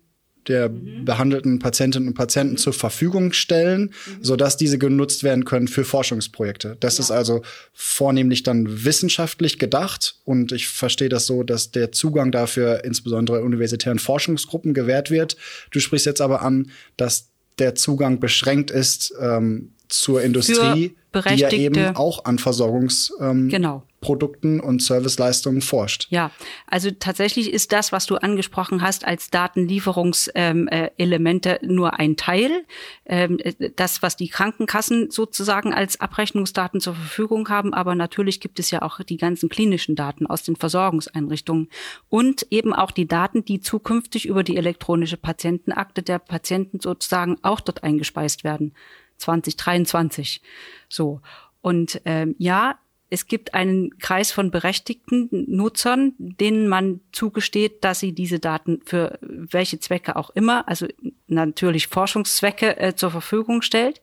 der 0.49 0.69
mhm. 0.69 1.05
behandelten 1.05 1.59
Patientinnen 1.59 2.09
und 2.09 2.15
Patienten 2.15 2.57
zur 2.57 2.73
Verfügung 2.73 3.33
stellen, 3.33 3.83
mhm. 4.07 4.25
sodass 4.25 4.57
diese 4.57 4.79
genutzt 4.79 5.23
werden 5.23 5.45
können 5.45 5.69
für 5.69 5.85
Forschungsprojekte. 5.85 6.77
Das 6.81 6.99
ja. 6.99 7.05
ist 7.05 7.11
also 7.11 7.43
vornehmlich 7.73 8.43
dann 8.43 8.85
wissenschaftlich 8.85 9.59
gedacht 9.59 10.17
und 10.25 10.53
ich 10.53 10.69
verstehe 10.69 11.09
das 11.09 11.27
so, 11.27 11.43
dass 11.43 11.71
der 11.71 11.93
Zugang 11.93 12.33
dafür 12.33 12.85
insbesondere 12.85 13.43
universitären 13.43 13.99
Forschungsgruppen 13.99 14.75
gewährt 14.75 15.11
wird. 15.11 15.37
Du 15.71 15.81
sprichst 15.81 16.07
jetzt 16.07 16.21
aber 16.21 16.43
an, 16.43 16.71
dass 16.97 17.34
der 17.59 17.75
Zugang 17.75 18.21
beschränkt 18.21 18.71
ist 18.71 19.15
ähm, 19.21 19.73
zur 20.01 20.23
Industrie, 20.23 20.95
die 21.15 21.35
ja 21.35 21.51
eben 21.51 21.97
auch 21.97 22.25
an 22.25 22.39
Versorgungs 22.39 23.13
ähm, 23.21 23.49
genau. 23.49 23.83
Und 24.07 24.83
Serviceleistungen 24.83 25.63
forscht. 25.63 26.09
Ja, 26.11 26.31
also 26.67 26.91
tatsächlich 26.91 27.51
ist 27.51 27.73
das, 27.73 27.91
was 27.91 28.05
du 28.05 28.17
angesprochen 28.17 28.83
hast, 28.83 29.07
als 29.07 29.31
Datenlieferungselemente 29.31 31.51
ähm, 31.51 31.59
äh, 31.63 31.67
nur 31.67 31.99
ein 31.99 32.19
Teil. 32.19 32.67
Ähm, 33.07 33.39
äh, 33.39 33.71
das, 33.75 34.03
was 34.03 34.17
die 34.17 34.29
Krankenkassen 34.29 35.11
sozusagen 35.11 35.73
als 35.73 36.01
Abrechnungsdaten 36.01 36.83
zur 36.83 36.95
Verfügung 36.95 37.49
haben, 37.49 37.73
aber 37.73 37.95
natürlich 37.95 38.41
gibt 38.41 38.59
es 38.59 38.71
ja 38.71 38.83
auch 38.83 39.01
die 39.01 39.17
ganzen 39.17 39.49
klinischen 39.49 39.97
Daten 39.97 40.27
aus 40.27 40.43
den 40.43 40.57
Versorgungseinrichtungen 40.57 41.71
und 42.11 42.47
eben 42.51 42.75
auch 42.75 42.91
die 42.91 43.09
Daten, 43.09 43.47
die 43.47 43.61
zukünftig 43.61 44.27
über 44.27 44.43
die 44.43 44.59
elektronische 44.59 45.17
Patientenakte 45.17 46.03
der 46.03 46.19
Patienten 46.19 46.79
sozusagen 46.79 47.39
auch 47.41 47.61
dort 47.61 47.83
eingespeist 47.83 48.45
werden. 48.45 48.75
2023. 49.19 50.43
So. 50.89 51.21
Und 51.61 52.01
ähm, 52.05 52.35
ja, 52.39 52.79
es 53.11 53.27
gibt 53.27 53.55
einen 53.55 53.99
Kreis 53.99 54.33
von 54.33 54.51
berechtigten 54.51 55.29
Nutzern, 55.31 56.15
denen 56.19 56.67
man 56.69 57.01
zugesteht, 57.13 57.85
dass 57.85 58.01
sie 58.01 58.13
diese 58.13 58.41
Daten 58.41 58.81
für 58.85 59.19
welche 59.23 59.79
Zwecke 59.79 60.17
auch 60.17 60.31
immer, 60.31 60.67
also 60.69 60.89
natürlich 61.29 61.87
Forschungszwecke 61.87 62.77
äh, 62.77 62.97
zur 62.97 63.11
Verfügung 63.11 63.63
stellt. 63.63 64.03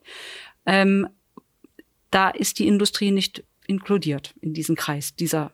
Ähm, 0.64 1.08
da 2.10 2.30
ist 2.30 2.58
die 2.58 2.66
Industrie 2.66 3.10
nicht 3.10 3.44
inkludiert 3.66 4.34
in 4.40 4.54
diesen 4.54 4.76
Kreis 4.76 5.14
dieser 5.14 5.52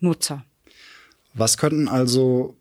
Nutzer. 0.00 0.44
Was 1.34 1.58
könnten 1.58 1.88
also 1.88 2.56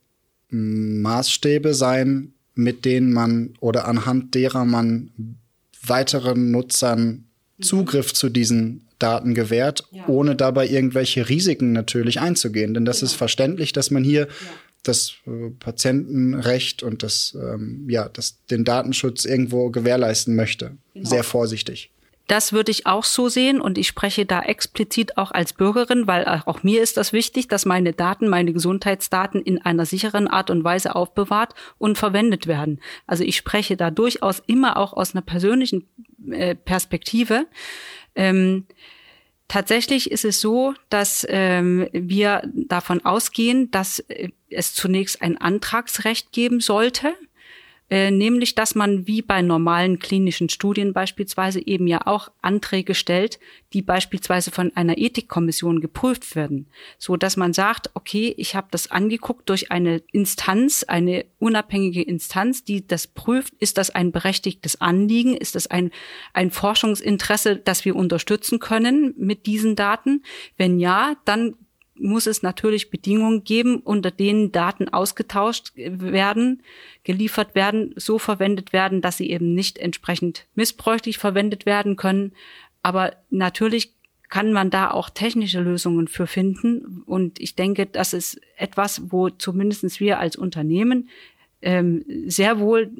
Maßstäbe 0.49 1.73
sein, 1.73 2.33
mit 2.53 2.85
denen 2.85 3.13
man 3.13 3.53
oder 3.59 3.87
anhand 3.87 4.35
derer 4.35 4.65
man 4.65 5.11
weiteren 5.89 6.51
Nutzern 6.51 7.25
Zugriff 7.61 8.13
zu 8.13 8.29
diesen 8.29 8.87
Daten 8.99 9.33
gewährt, 9.33 9.83
ja. 9.91 10.07
ohne 10.07 10.35
dabei 10.35 10.67
irgendwelche 10.67 11.29
Risiken 11.29 11.71
natürlich 11.71 12.19
einzugehen. 12.19 12.73
Denn 12.73 12.85
das 12.85 12.99
genau. 12.99 13.11
ist 13.11 13.15
verständlich, 13.15 13.73
dass 13.73 13.91
man 13.91 14.03
hier 14.03 14.21
ja. 14.21 14.27
das 14.83 15.13
äh, 15.25 15.49
Patientenrecht 15.59 16.83
und 16.83 17.03
das, 17.03 17.37
ähm, 17.39 17.87
ja, 17.89 18.09
das, 18.09 18.43
den 18.49 18.63
Datenschutz 18.63 19.25
irgendwo 19.25 19.69
gewährleisten 19.69 20.35
möchte. 20.35 20.77
Genau. 20.93 21.09
Sehr 21.09 21.23
vorsichtig. 21.23 21.91
Das 22.27 22.51
würde 22.51 22.71
ich 22.71 22.85
auch 22.85 23.05
so 23.05 23.29
sehen 23.29 23.61
und 23.61 23.77
ich 23.77 23.87
spreche 23.87 24.25
da 24.25 24.41
explizit 24.41 25.17
auch 25.17 25.31
als 25.31 25.53
Bürgerin, 25.53 26.07
weil 26.07 26.25
auch 26.45 26.61
mir 26.61 26.83
ist 26.83 26.97
das 26.97 27.13
wichtig, 27.13 27.47
dass 27.47 27.65
meine 27.65 27.93
Daten, 27.93 28.27
meine 28.27 28.51
Gesundheitsdaten 28.51 29.41
in 29.41 29.61
einer 29.61 29.85
sicheren 29.85 30.27
Art 30.27 30.49
und 30.49 30.65
Weise 30.65 30.95
aufbewahrt 30.95 31.53
und 31.77 31.97
verwendet 31.97 32.45
werden. 32.45 32.81
Also 33.07 33.23
ich 33.23 33.37
spreche 33.37 33.77
da 33.77 33.91
durchaus 33.91 34.43
immer 34.45 34.75
auch 34.75 34.91
aus 34.91 35.15
einer 35.15 35.21
persönlichen 35.21 35.87
äh, 36.29 36.55
Perspektive. 36.55 37.45
Ähm, 38.15 38.65
Tatsächlich 39.49 40.11
ist 40.11 40.25
es 40.25 40.41
so, 40.41 40.73
dass 40.89 41.25
ähm, 41.29 41.87
wir 41.93 42.41
davon 42.53 43.05
ausgehen, 43.05 43.71
dass 43.71 43.99
äh, 43.99 44.29
es 44.49 44.73
zunächst 44.73 45.21
ein 45.21 45.37
Antragsrecht 45.37 46.33
geben 46.33 46.59
sollte 46.59 47.13
äh, 47.89 48.11
nämlich 48.11 48.55
dass 48.55 48.75
man 48.75 49.07
wie 49.07 49.21
bei 49.21 49.41
normalen 49.41 49.99
klinischen 49.99 50.49
Studien 50.49 50.93
beispielsweise 50.93 51.65
eben 51.65 51.87
ja 51.87 52.05
auch 52.05 52.29
Anträge 52.41 52.95
stellt, 52.95 53.39
die 53.73 53.81
beispielsweise 53.81 54.51
von 54.51 54.75
einer 54.75 54.97
Ethikkommission 54.97 55.81
geprüft 55.81 56.35
werden, 56.35 56.67
so 56.97 57.17
dass 57.17 57.37
man 57.37 57.53
sagt, 57.53 57.89
okay, 57.93 58.33
ich 58.37 58.55
habe 58.55 58.67
das 58.71 58.91
angeguckt 58.91 59.49
durch 59.49 59.71
eine 59.71 60.01
Instanz, 60.11 60.83
eine 60.83 61.25
unabhängige 61.39 62.01
Instanz, 62.01 62.63
die 62.63 62.85
das 62.85 63.07
prüft, 63.07 63.53
ist 63.59 63.77
das 63.77 63.89
ein 63.89 64.11
berechtigtes 64.11 64.81
Anliegen, 64.81 65.35
ist 65.35 65.55
das 65.55 65.67
ein 65.67 65.91
ein 66.33 66.51
Forschungsinteresse, 66.51 67.57
das 67.57 67.85
wir 67.85 67.95
unterstützen 67.95 68.59
können 68.59 69.13
mit 69.17 69.45
diesen 69.45 69.75
Daten? 69.75 70.23
Wenn 70.57 70.79
ja, 70.79 71.15
dann 71.25 71.55
muss 71.99 72.27
es 72.27 72.43
natürlich 72.43 72.89
Bedingungen 72.89 73.43
geben, 73.43 73.77
unter 73.77 74.11
denen 74.11 74.51
Daten 74.51 74.89
ausgetauscht 74.89 75.71
werden, 75.75 76.63
geliefert 77.03 77.55
werden, 77.55 77.93
so 77.95 78.19
verwendet 78.19 78.73
werden, 78.73 79.01
dass 79.01 79.17
sie 79.17 79.29
eben 79.29 79.53
nicht 79.53 79.77
entsprechend 79.77 80.45
missbräuchlich 80.55 81.17
verwendet 81.17 81.65
werden 81.65 81.95
können. 81.95 82.33
Aber 82.83 83.13
natürlich 83.29 83.93
kann 84.29 84.51
man 84.51 84.69
da 84.69 84.91
auch 84.91 85.09
technische 85.09 85.61
Lösungen 85.61 86.07
für 86.07 86.27
finden. 86.27 87.03
Und 87.05 87.39
ich 87.39 87.55
denke, 87.55 87.85
das 87.85 88.13
ist 88.13 88.41
etwas, 88.57 89.11
wo 89.11 89.29
zumindestens 89.29 89.99
wir 89.99 90.19
als 90.19 90.35
Unternehmen 90.35 91.09
ähm, 91.61 92.05
sehr 92.27 92.59
wohl 92.59 92.91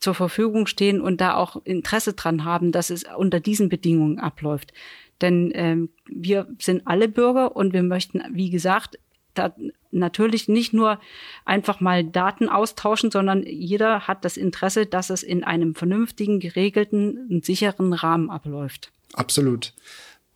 zur 0.00 0.14
Verfügung 0.14 0.66
stehen 0.66 1.00
und 1.00 1.20
da 1.20 1.34
auch 1.34 1.64
Interesse 1.64 2.14
dran 2.14 2.44
haben, 2.44 2.72
dass 2.72 2.90
es 2.90 3.04
unter 3.16 3.40
diesen 3.40 3.68
Bedingungen 3.68 4.18
abläuft. 4.18 4.72
Denn 5.20 5.50
ähm, 5.54 5.88
wir 6.06 6.46
sind 6.58 6.86
alle 6.86 7.08
Bürger 7.08 7.56
und 7.56 7.72
wir 7.72 7.82
möchten, 7.82 8.22
wie 8.32 8.50
gesagt, 8.50 8.98
da 9.34 9.54
natürlich 9.92 10.48
nicht 10.48 10.72
nur 10.72 11.00
einfach 11.44 11.80
mal 11.80 12.04
Daten 12.04 12.48
austauschen, 12.48 13.10
sondern 13.10 13.42
jeder 13.44 14.06
hat 14.06 14.24
das 14.24 14.36
Interesse, 14.36 14.86
dass 14.86 15.10
es 15.10 15.22
in 15.22 15.44
einem 15.44 15.74
vernünftigen, 15.74 16.40
geregelten 16.40 17.26
und 17.30 17.44
sicheren 17.44 17.92
Rahmen 17.92 18.30
abläuft. 18.30 18.92
Absolut. 19.14 19.74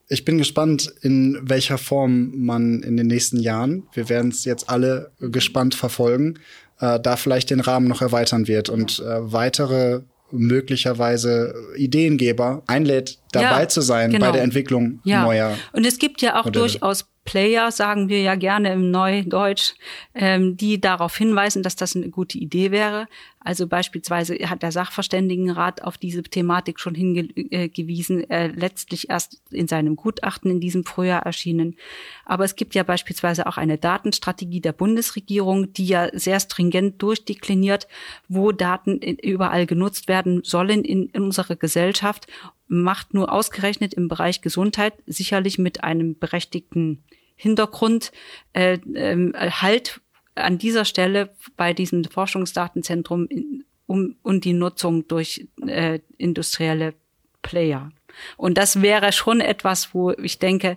Ich 0.08 0.24
bin 0.24 0.38
gespannt, 0.38 0.92
in 1.02 1.38
welcher 1.42 1.78
Form 1.78 2.32
man 2.44 2.82
in 2.82 2.96
den 2.96 3.06
nächsten 3.06 3.38
Jahren, 3.38 3.84
wir 3.92 4.08
werden 4.08 4.30
es 4.30 4.44
jetzt 4.44 4.68
alle 4.68 5.12
gespannt 5.20 5.74
verfolgen, 5.74 6.40
äh, 6.80 6.98
da 6.98 7.16
vielleicht 7.16 7.50
den 7.50 7.60
Rahmen 7.60 7.86
noch 7.86 8.02
erweitern 8.02 8.48
wird 8.48 8.70
und 8.70 8.98
äh, 8.98 9.32
weitere 9.32 10.00
möglicherweise 10.32 11.54
Ideengeber 11.76 12.62
einlädt, 12.66 13.18
dabei 13.32 13.62
ja, 13.62 13.68
zu 13.68 13.80
sein 13.80 14.10
genau. 14.10 14.26
bei 14.26 14.32
der 14.32 14.42
Entwicklung 14.42 15.00
ja. 15.04 15.22
neuer. 15.22 15.56
Und 15.72 15.86
es 15.86 15.98
gibt 15.98 16.22
ja 16.22 16.38
auch 16.40 16.44
Modelle. 16.46 16.66
durchaus 16.66 17.06
Player, 17.30 17.70
sagen 17.70 18.08
wir 18.08 18.22
ja 18.22 18.34
gerne 18.34 18.72
im 18.72 18.90
Neudeutsch, 18.90 19.74
ähm, 20.16 20.56
die 20.56 20.80
darauf 20.80 21.16
hinweisen, 21.16 21.62
dass 21.62 21.76
das 21.76 21.94
eine 21.94 22.10
gute 22.10 22.38
Idee 22.38 22.72
wäre. 22.72 23.06
Also 23.38 23.68
beispielsweise 23.68 24.34
hat 24.50 24.64
der 24.64 24.72
Sachverständigenrat 24.72 25.84
auf 25.84 25.96
diese 25.96 26.24
Thematik 26.24 26.80
schon 26.80 26.96
hingewiesen, 26.96 28.28
äh, 28.28 28.48
letztlich 28.48 29.10
erst 29.10 29.40
in 29.52 29.68
seinem 29.68 29.94
Gutachten 29.94 30.50
in 30.50 30.58
diesem 30.58 30.84
Frühjahr 30.84 31.22
erschienen. 31.22 31.76
Aber 32.24 32.42
es 32.44 32.56
gibt 32.56 32.74
ja 32.74 32.82
beispielsweise 32.82 33.46
auch 33.46 33.58
eine 33.58 33.78
Datenstrategie 33.78 34.60
der 34.60 34.72
Bundesregierung, 34.72 35.72
die 35.72 35.86
ja 35.86 36.08
sehr 36.12 36.40
stringent 36.40 37.00
durchdekliniert, 37.00 37.86
wo 38.28 38.50
Daten 38.50 38.98
überall 38.98 39.66
genutzt 39.66 40.08
werden 40.08 40.42
sollen 40.42 40.82
in, 40.82 41.06
in 41.06 41.22
unserer 41.22 41.54
Gesellschaft, 41.54 42.26
macht 42.66 43.14
nur 43.14 43.32
ausgerechnet 43.32 43.94
im 43.94 44.08
Bereich 44.08 44.42
Gesundheit 44.42 44.94
sicherlich 45.06 45.58
mit 45.58 45.84
einem 45.84 46.18
berechtigten 46.18 47.04
Hintergrund 47.40 48.12
äh, 48.52 48.74
äh, 48.74 49.50
halt 49.50 50.02
an 50.34 50.58
dieser 50.58 50.84
Stelle 50.84 51.30
bei 51.56 51.72
diesem 51.72 52.04
Forschungsdatenzentrum 52.04 53.26
in, 53.28 53.64
um 53.86 54.16
und 54.22 54.44
die 54.44 54.52
Nutzung 54.52 55.08
durch 55.08 55.48
äh, 55.66 56.00
industrielle 56.18 56.94
Player. 57.40 57.90
Und 58.36 58.58
das 58.58 58.82
wäre 58.82 59.12
schon 59.12 59.40
etwas, 59.40 59.94
wo 59.94 60.10
ich 60.10 60.38
denke, 60.38 60.76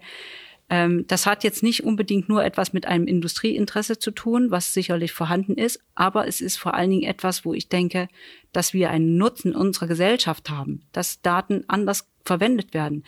das 0.70 1.26
hat 1.26 1.44
jetzt 1.44 1.62
nicht 1.62 1.84
unbedingt 1.84 2.30
nur 2.30 2.44
etwas 2.44 2.74
mit 2.74 2.88
einem 2.88 3.06
Industrieinteresse 3.06 4.00
zu 4.00 4.12
tun, 4.12 4.50
was 4.50 4.74
sicherlich 4.74 5.12
vorhanden 5.12 5.56
ist, 5.56 5.80
aber 5.94 6.28
es 6.28 6.42
ist 6.42 6.58
vor 6.58 6.74
allen 6.74 6.90
Dingen 6.90 7.04
etwas, 7.04 7.46
wo 7.46 7.54
ich 7.54 7.70
denke, 7.70 8.08
dass 8.54 8.74
wir 8.74 8.90
einen 8.90 9.18
Nutzen 9.18 9.56
unserer 9.56 9.88
Gesellschaft 9.88 10.50
haben, 10.50 10.82
dass 10.92 11.22
Daten 11.22 11.66
anders 11.68 12.10
verwendet 12.26 12.74
werden. 12.74 13.04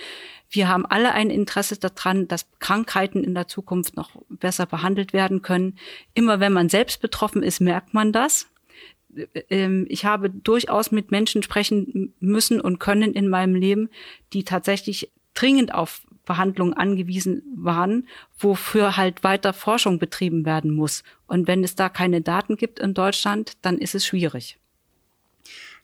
Wir 0.49 0.67
haben 0.67 0.85
alle 0.85 1.13
ein 1.13 1.29
Interesse 1.29 1.77
daran, 1.77 2.27
dass 2.27 2.47
Krankheiten 2.59 3.23
in 3.23 3.33
der 3.33 3.47
Zukunft 3.47 3.95
noch 3.95 4.11
besser 4.29 4.65
behandelt 4.65 5.13
werden 5.13 5.41
können. 5.41 5.77
Immer 6.13 6.39
wenn 6.39 6.53
man 6.53 6.69
selbst 6.69 7.01
betroffen 7.01 7.41
ist, 7.41 7.61
merkt 7.61 7.93
man 7.93 8.11
das 8.11 8.47
ähm, 9.49 9.85
ich 9.89 10.03
habe 10.03 10.29
durchaus 10.29 10.91
mit 10.91 11.09
Menschen 11.09 11.41
sprechen 11.41 12.13
müssen 12.19 12.59
und 12.59 12.79
können 12.79 13.13
in 13.13 13.29
meinem 13.29 13.55
Leben, 13.55 13.89
die 14.33 14.43
tatsächlich 14.43 15.09
dringend 15.33 15.73
auf 15.73 16.04
Behandlung 16.25 16.73
angewiesen 16.73 17.43
waren, 17.55 18.07
wofür 18.37 18.97
halt 18.97 19.23
weiter 19.23 19.53
Forschung 19.53 19.99
betrieben 19.99 20.45
werden 20.45 20.71
muss. 20.71 21.03
Und 21.27 21.47
wenn 21.47 21.63
es 21.63 21.75
da 21.75 21.89
keine 21.89 22.21
Daten 22.21 22.57
gibt 22.57 22.79
in 22.79 22.93
Deutschland, 22.93 23.53
dann 23.61 23.77
ist 23.77 23.95
es 23.95 24.05
schwierig. 24.05 24.57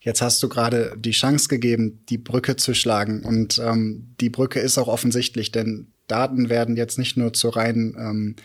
Jetzt 0.01 0.21
hast 0.21 0.41
du 0.41 0.49
gerade 0.49 0.95
die 0.97 1.11
Chance 1.11 1.47
gegeben, 1.47 2.03
die 2.09 2.17
Brücke 2.17 2.55
zu 2.55 2.73
schlagen. 2.73 3.23
Und 3.23 3.59
ähm, 3.63 4.07
die 4.19 4.31
Brücke 4.31 4.59
ist 4.59 4.79
auch 4.79 4.87
offensichtlich, 4.87 5.51
denn 5.51 5.87
Daten 6.07 6.49
werden 6.49 6.75
jetzt 6.75 6.97
nicht 6.97 7.17
nur 7.17 7.33
zur 7.33 7.55
reinen, 7.55 8.35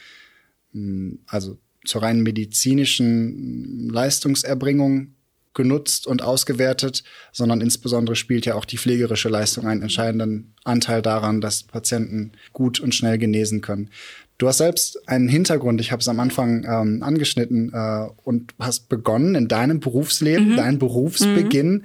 ähm, 0.72 1.18
also 1.26 1.58
zur 1.84 2.02
reinen 2.02 2.22
medizinischen 2.22 3.88
Leistungserbringung 3.88 5.15
genutzt 5.56 6.06
und 6.06 6.22
ausgewertet, 6.22 7.02
sondern 7.32 7.60
insbesondere 7.60 8.14
spielt 8.14 8.46
ja 8.46 8.54
auch 8.54 8.64
die 8.64 8.78
pflegerische 8.78 9.28
Leistung 9.28 9.66
einen 9.66 9.82
entscheidenden 9.82 10.54
Anteil 10.62 11.02
daran, 11.02 11.40
dass 11.40 11.64
Patienten 11.64 12.32
gut 12.52 12.78
und 12.78 12.94
schnell 12.94 13.18
genesen 13.18 13.62
können. 13.62 13.90
Du 14.38 14.46
hast 14.46 14.58
selbst 14.58 15.08
einen 15.08 15.28
Hintergrund, 15.28 15.80
ich 15.80 15.90
habe 15.90 16.00
es 16.00 16.08
am 16.08 16.20
Anfang 16.20 16.64
ähm, 16.64 17.02
angeschnitten 17.02 17.72
äh, 17.72 18.06
und 18.22 18.54
hast 18.60 18.88
begonnen 18.88 19.34
in 19.34 19.48
deinem 19.48 19.80
Berufsleben, 19.80 20.52
mhm. 20.52 20.56
dein 20.56 20.78
Berufsbeginn 20.78 21.72
mhm. 21.72 21.82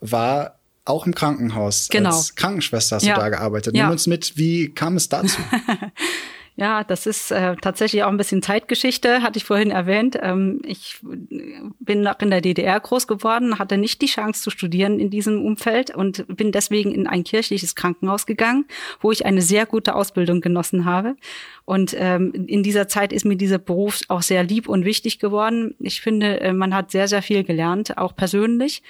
war 0.00 0.58
auch 0.84 1.06
im 1.06 1.14
Krankenhaus. 1.14 1.88
Genau. 1.90 2.16
Als 2.16 2.34
Krankenschwester 2.34 2.96
hast 2.96 3.04
ja. 3.04 3.14
du 3.14 3.20
da 3.20 3.28
gearbeitet. 3.28 3.76
Ja. 3.76 3.84
Nimm 3.84 3.92
uns 3.92 4.06
mit, 4.06 4.36
wie 4.36 4.70
kam 4.70 4.96
es 4.96 5.08
dazu? 5.08 5.38
Ja, 6.54 6.84
das 6.84 7.06
ist 7.06 7.30
äh, 7.30 7.56
tatsächlich 7.56 8.02
auch 8.02 8.08
ein 8.08 8.18
bisschen 8.18 8.42
Zeitgeschichte, 8.42 9.22
hatte 9.22 9.38
ich 9.38 9.44
vorhin 9.44 9.70
erwähnt. 9.70 10.18
Ähm, 10.20 10.60
ich 10.66 10.98
bin 11.00 12.02
noch 12.02 12.20
in 12.20 12.28
der 12.28 12.42
DDR 12.42 12.78
groß 12.78 13.06
geworden, 13.06 13.58
hatte 13.58 13.78
nicht 13.78 14.02
die 14.02 14.06
Chance 14.06 14.42
zu 14.42 14.50
studieren 14.50 15.00
in 15.00 15.08
diesem 15.08 15.42
Umfeld 15.42 15.94
und 15.94 16.26
bin 16.28 16.52
deswegen 16.52 16.92
in 16.92 17.06
ein 17.06 17.24
kirchliches 17.24 17.74
Krankenhaus 17.74 18.26
gegangen, 18.26 18.66
wo 19.00 19.10
ich 19.10 19.24
eine 19.24 19.40
sehr 19.40 19.64
gute 19.64 19.94
Ausbildung 19.94 20.42
genossen 20.42 20.84
habe. 20.84 21.16
Und 21.64 21.96
ähm, 21.98 22.32
in 22.34 22.62
dieser 22.62 22.86
Zeit 22.86 23.14
ist 23.14 23.24
mir 23.24 23.36
dieser 23.36 23.58
Beruf 23.58 24.00
auch 24.08 24.22
sehr 24.22 24.44
lieb 24.44 24.68
und 24.68 24.84
wichtig 24.84 25.18
geworden. 25.18 25.74
Ich 25.78 26.02
finde, 26.02 26.40
äh, 26.40 26.52
man 26.52 26.74
hat 26.74 26.90
sehr, 26.90 27.08
sehr 27.08 27.22
viel 27.22 27.44
gelernt, 27.44 27.96
auch 27.96 28.14
persönlich. 28.14 28.82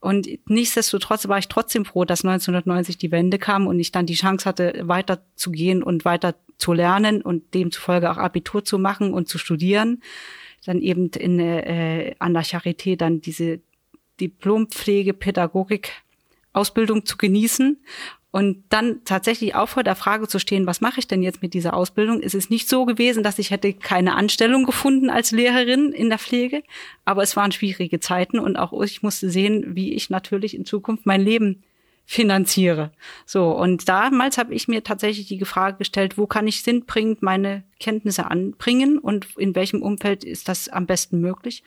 Und 0.00 0.28
nichtsdestotrotz 0.46 1.28
war 1.28 1.38
ich 1.38 1.48
trotzdem 1.48 1.84
froh, 1.84 2.04
dass 2.04 2.24
1990 2.24 2.98
die 2.98 3.10
Wende 3.10 3.38
kam 3.38 3.66
und 3.66 3.78
ich 3.80 3.92
dann 3.92 4.06
die 4.06 4.14
Chance 4.14 4.46
hatte, 4.46 4.80
weiter 4.82 5.22
zu 5.36 5.50
gehen 5.50 5.82
und 5.82 6.04
weiter 6.04 6.34
zu 6.60 6.72
lernen 6.72 7.22
und 7.22 7.54
demzufolge 7.54 8.10
auch 8.10 8.18
Abitur 8.18 8.64
zu 8.64 8.78
machen 8.78 9.12
und 9.12 9.28
zu 9.28 9.38
studieren. 9.38 10.02
Dann 10.66 10.80
eben 10.80 11.08
in, 11.10 11.40
äh, 11.40 12.14
an 12.18 12.34
der 12.34 12.44
Charité 12.44 12.96
dann 12.96 13.20
diese 13.20 13.60
Diplompflegepädagogik 14.20 15.92
Ausbildung 16.52 17.06
zu 17.06 17.16
genießen 17.16 17.78
und 18.32 18.62
dann 18.68 19.00
tatsächlich 19.04 19.56
auch 19.56 19.68
vor 19.68 19.82
der 19.82 19.96
Frage 19.96 20.28
zu 20.28 20.38
stehen, 20.38 20.66
was 20.66 20.80
mache 20.80 21.00
ich 21.00 21.08
denn 21.08 21.22
jetzt 21.22 21.42
mit 21.42 21.52
dieser 21.52 21.74
Ausbildung? 21.74 22.22
Es 22.22 22.34
ist 22.34 22.50
nicht 22.50 22.68
so 22.68 22.84
gewesen, 22.84 23.24
dass 23.24 23.40
ich 23.40 23.50
hätte 23.50 23.72
keine 23.72 24.14
Anstellung 24.14 24.64
gefunden 24.64 25.10
als 25.10 25.32
Lehrerin 25.32 25.92
in 25.92 26.10
der 26.10 26.18
Pflege, 26.18 26.62
aber 27.04 27.22
es 27.22 27.36
waren 27.36 27.50
schwierige 27.50 27.98
Zeiten 27.98 28.38
und 28.38 28.56
auch 28.56 28.78
ich 28.82 29.02
musste 29.02 29.30
sehen, 29.30 29.74
wie 29.74 29.94
ich 29.94 30.10
natürlich 30.10 30.54
in 30.54 30.64
Zukunft 30.64 31.06
mein 31.06 31.22
Leben 31.22 31.64
finanziere. 32.10 32.90
So, 33.24 33.56
und 33.56 33.88
damals 33.88 34.36
habe 34.36 34.52
ich 34.52 34.66
mir 34.66 34.82
tatsächlich 34.82 35.28
die 35.28 35.44
Frage 35.44 35.76
gestellt, 35.76 36.18
wo 36.18 36.26
kann 36.26 36.48
ich 36.48 36.64
sinnbringend 36.64 37.22
meine 37.22 37.62
Kenntnisse 37.78 38.28
anbringen 38.28 38.98
und 38.98 39.28
in 39.38 39.54
welchem 39.54 39.80
Umfeld 39.80 40.24
ist 40.24 40.48
das 40.48 40.68
am 40.68 40.86
besten 40.86 41.20
möglich? 41.20 41.62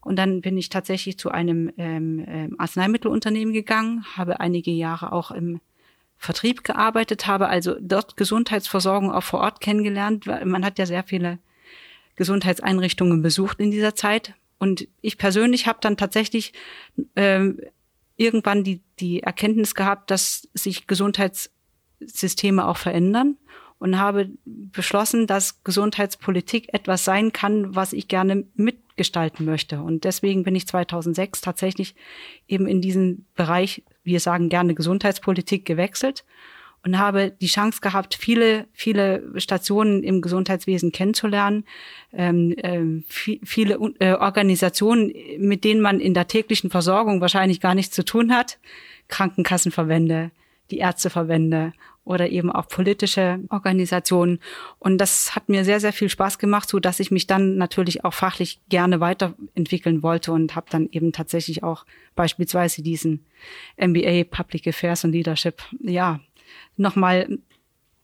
Und 0.00 0.20
dann 0.20 0.40
bin 0.40 0.56
ich 0.56 0.68
tatsächlich 0.68 1.18
zu 1.18 1.32
einem 1.32 1.72
ähm, 1.78 2.24
ähm 2.28 2.54
Arzneimittelunternehmen 2.58 3.52
gegangen, 3.52 4.04
habe 4.16 4.38
einige 4.38 4.70
Jahre 4.70 5.10
auch 5.10 5.32
im 5.32 5.60
Vertrieb 6.16 6.62
gearbeitet 6.62 7.26
habe, 7.26 7.48
also 7.48 7.74
dort 7.80 8.16
Gesundheitsversorgung 8.16 9.10
auch 9.10 9.24
vor 9.24 9.40
Ort 9.40 9.60
kennengelernt. 9.60 10.26
Man 10.44 10.64
hat 10.64 10.78
ja 10.78 10.86
sehr 10.86 11.02
viele 11.02 11.40
Gesundheitseinrichtungen 12.14 13.20
besucht 13.20 13.58
in 13.58 13.72
dieser 13.72 13.96
Zeit. 13.96 14.34
Und 14.60 14.86
ich 15.00 15.18
persönlich 15.18 15.66
habe 15.66 15.80
dann 15.80 15.96
tatsächlich 15.96 16.52
ähm, 17.16 17.58
irgendwann 18.16 18.64
die, 18.64 18.82
die 19.00 19.22
Erkenntnis 19.22 19.74
gehabt, 19.74 20.10
dass 20.10 20.48
sich 20.54 20.86
Gesundheitssysteme 20.86 22.66
auch 22.66 22.76
verändern 22.76 23.36
und 23.78 23.98
habe 23.98 24.30
beschlossen, 24.44 25.26
dass 25.26 25.64
Gesundheitspolitik 25.64 26.72
etwas 26.72 27.04
sein 27.04 27.32
kann, 27.32 27.74
was 27.74 27.92
ich 27.92 28.08
gerne 28.08 28.46
mitgestalten 28.54 29.44
möchte. 29.44 29.82
Und 29.82 30.04
deswegen 30.04 30.44
bin 30.44 30.54
ich 30.54 30.66
2006 30.66 31.40
tatsächlich 31.40 31.96
eben 32.46 32.66
in 32.66 32.80
diesen 32.80 33.26
Bereich 33.34 33.82
wir 34.04 34.20
sagen 34.20 34.48
gerne 34.48 34.74
Gesundheitspolitik 34.74 35.64
gewechselt 35.64 36.24
und 36.84 36.98
habe 36.98 37.32
die 37.40 37.46
Chance 37.46 37.80
gehabt, 37.80 38.14
viele, 38.14 38.66
viele 38.72 39.22
Stationen 39.36 40.02
im 40.02 40.20
Gesundheitswesen 40.20 40.92
kennenzulernen, 40.92 41.64
ähm, 42.12 42.54
ähm, 42.58 43.04
viele 43.08 43.74
äh, 44.00 44.14
Organisationen, 44.14 45.12
mit 45.38 45.64
denen 45.64 45.80
man 45.80 46.00
in 46.00 46.14
der 46.14 46.26
täglichen 46.26 46.70
Versorgung 46.70 47.20
wahrscheinlich 47.20 47.60
gar 47.60 47.74
nichts 47.74 47.94
zu 47.94 48.04
tun 48.04 48.34
hat, 48.34 48.58
Krankenkassenverbände, 49.08 50.30
die 50.70 50.78
Ärzteverbände 50.78 51.72
oder 52.04 52.28
eben 52.30 52.50
auch 52.50 52.66
politische 52.66 53.40
Organisationen. 53.48 54.40
Und 54.78 54.98
das 54.98 55.36
hat 55.36 55.48
mir 55.48 55.64
sehr, 55.64 55.78
sehr 55.78 55.92
viel 55.92 56.08
Spaß 56.08 56.38
gemacht, 56.38 56.68
so 56.68 56.80
dass 56.80 56.98
ich 56.98 57.10
mich 57.10 57.26
dann 57.26 57.56
natürlich 57.56 58.04
auch 58.04 58.14
fachlich 58.14 58.60
gerne 58.68 58.98
weiterentwickeln 58.98 60.02
wollte 60.02 60.32
und 60.32 60.56
habe 60.56 60.66
dann 60.70 60.88
eben 60.90 61.12
tatsächlich 61.12 61.62
auch 61.62 61.86
beispielsweise 62.16 62.82
diesen 62.82 63.24
MBA 63.76 64.24
Public 64.24 64.66
Affairs 64.66 65.04
und 65.04 65.12
Leadership, 65.12 65.62
ja, 65.80 66.20
nochmal 66.76 67.38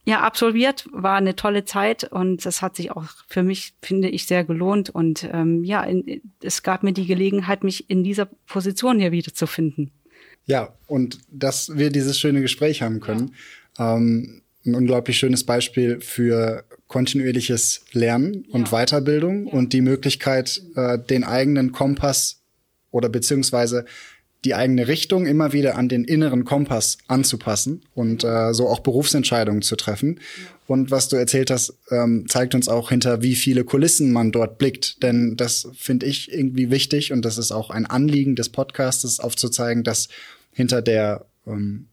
ja, 0.04 0.20
absolviert, 0.20 0.88
war 0.90 1.16
eine 1.16 1.36
tolle 1.36 1.64
Zeit 1.66 2.04
und 2.04 2.46
das 2.46 2.62
hat 2.62 2.76
sich 2.76 2.90
auch 2.90 3.04
für 3.26 3.42
mich, 3.42 3.74
finde 3.82 4.08
ich, 4.08 4.26
sehr 4.26 4.42
gelohnt. 4.42 4.88
Und 4.88 5.28
ähm, 5.30 5.64
ja, 5.64 5.82
in, 5.84 6.22
es 6.42 6.62
gab 6.62 6.82
mir 6.82 6.92
die 6.92 7.06
Gelegenheit, 7.06 7.62
mich 7.62 7.90
in 7.90 8.04
dieser 8.04 8.24
Position 8.24 8.98
hier 8.98 9.12
wiederzufinden. 9.12 9.90
Ja, 10.46 10.72
und 10.86 11.18
dass 11.30 11.76
wir 11.76 11.90
dieses 11.90 12.18
schöne 12.18 12.40
Gespräch 12.40 12.80
haben 12.80 13.00
können. 13.00 13.28
Ja 13.28 13.34
ähm, 13.78 14.42
ein 14.66 14.74
unglaublich 14.74 15.18
schönes 15.18 15.44
Beispiel 15.44 16.00
für 16.00 16.64
kontinuierliches 16.88 17.84
Lernen 17.92 18.44
ja. 18.48 18.54
und 18.54 18.70
Weiterbildung 18.70 19.46
ja. 19.46 19.52
und 19.52 19.72
die 19.72 19.80
Möglichkeit, 19.80 20.62
äh, 20.74 20.98
den 20.98 21.24
eigenen 21.24 21.72
Kompass 21.72 22.42
oder 22.90 23.08
beziehungsweise 23.08 23.84
die 24.44 24.54
eigene 24.54 24.86
Richtung 24.86 25.26
immer 25.26 25.52
wieder 25.52 25.76
an 25.76 25.88
den 25.88 26.04
inneren 26.04 26.44
Kompass 26.44 26.98
anzupassen 27.08 27.82
und 27.94 28.22
äh, 28.22 28.54
so 28.54 28.68
auch 28.68 28.80
Berufsentscheidungen 28.80 29.62
zu 29.62 29.74
treffen. 29.74 30.20
Und 30.66 30.90
was 30.90 31.08
du 31.08 31.16
erzählt 31.16 31.50
hast, 31.50 31.74
ähm, 31.90 32.26
zeigt 32.28 32.54
uns 32.54 32.68
auch 32.68 32.90
hinter, 32.90 33.22
wie 33.22 33.34
viele 33.34 33.64
Kulissen 33.64 34.12
man 34.12 34.30
dort 34.30 34.58
blickt. 34.58 35.02
Denn 35.02 35.36
das 35.36 35.68
finde 35.76 36.06
ich 36.06 36.32
irgendwie 36.32 36.70
wichtig 36.70 37.12
und 37.12 37.24
das 37.24 37.38
ist 37.38 37.50
auch 37.50 37.70
ein 37.70 37.86
Anliegen 37.86 38.36
des 38.36 38.50
Podcasts, 38.50 39.18
aufzuzeigen, 39.18 39.82
dass 39.82 40.08
hinter 40.52 40.82
der 40.82 41.26
ähm, 41.46 41.88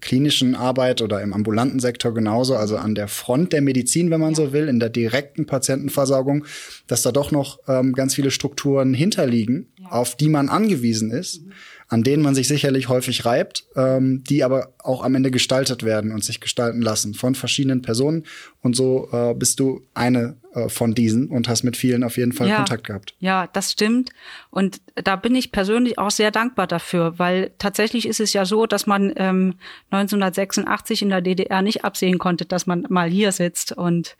klinischen 0.00 0.54
Arbeit 0.54 1.00
oder 1.02 1.22
im 1.22 1.32
ambulanten 1.32 1.80
Sektor 1.80 2.12
genauso, 2.12 2.54
also 2.54 2.76
an 2.76 2.94
der 2.94 3.08
Front 3.08 3.52
der 3.52 3.62
Medizin, 3.62 4.10
wenn 4.10 4.20
man 4.20 4.34
so 4.34 4.52
will, 4.52 4.68
in 4.68 4.78
der 4.78 4.90
direkten 4.90 5.46
Patientenversorgung, 5.46 6.44
dass 6.86 7.02
da 7.02 7.12
doch 7.12 7.30
noch 7.30 7.58
ähm, 7.66 7.94
ganz 7.94 8.14
viele 8.14 8.30
Strukturen 8.30 8.94
hinterliegen, 8.94 9.72
ja. 9.80 9.90
auf 9.90 10.16
die 10.16 10.28
man 10.28 10.48
angewiesen 10.48 11.10
ist. 11.10 11.46
Mhm 11.46 11.52
an 11.88 12.02
denen 12.02 12.22
man 12.22 12.34
sich 12.34 12.48
sicherlich 12.48 12.88
häufig 12.88 13.24
reibt, 13.24 13.64
ähm, 13.74 14.22
die 14.24 14.44
aber 14.44 14.74
auch 14.78 15.02
am 15.02 15.14
Ende 15.14 15.30
gestaltet 15.30 15.82
werden 15.82 16.12
und 16.12 16.22
sich 16.22 16.40
gestalten 16.40 16.82
lassen 16.82 17.14
von 17.14 17.34
verschiedenen 17.34 17.82
Personen. 17.82 18.24
Und 18.60 18.76
so 18.76 19.08
äh, 19.12 19.34
bist 19.34 19.58
du 19.60 19.82
eine 19.94 20.36
äh, 20.54 20.68
von 20.68 20.94
diesen 20.94 21.28
und 21.28 21.48
hast 21.48 21.62
mit 21.62 21.76
vielen 21.76 22.02
auf 22.04 22.16
jeden 22.16 22.32
Fall 22.32 22.48
ja, 22.48 22.56
Kontakt 22.56 22.86
gehabt. 22.86 23.14
Ja, 23.18 23.46
das 23.48 23.72
stimmt. 23.72 24.10
Und 24.50 24.80
da 24.94 25.16
bin 25.16 25.34
ich 25.34 25.52
persönlich 25.52 25.98
auch 25.98 26.10
sehr 26.10 26.30
dankbar 26.30 26.66
dafür, 26.66 27.18
weil 27.18 27.52
tatsächlich 27.58 28.06
ist 28.06 28.20
es 28.20 28.32
ja 28.32 28.44
so, 28.44 28.66
dass 28.66 28.86
man 28.86 29.12
ähm, 29.16 29.54
1986 29.90 31.02
in 31.02 31.10
der 31.10 31.20
DDR 31.20 31.62
nicht 31.62 31.84
absehen 31.84 32.18
konnte, 32.18 32.44
dass 32.44 32.66
man 32.66 32.86
mal 32.88 33.08
hier 33.08 33.32
sitzt 33.32 33.72
und 33.72 34.16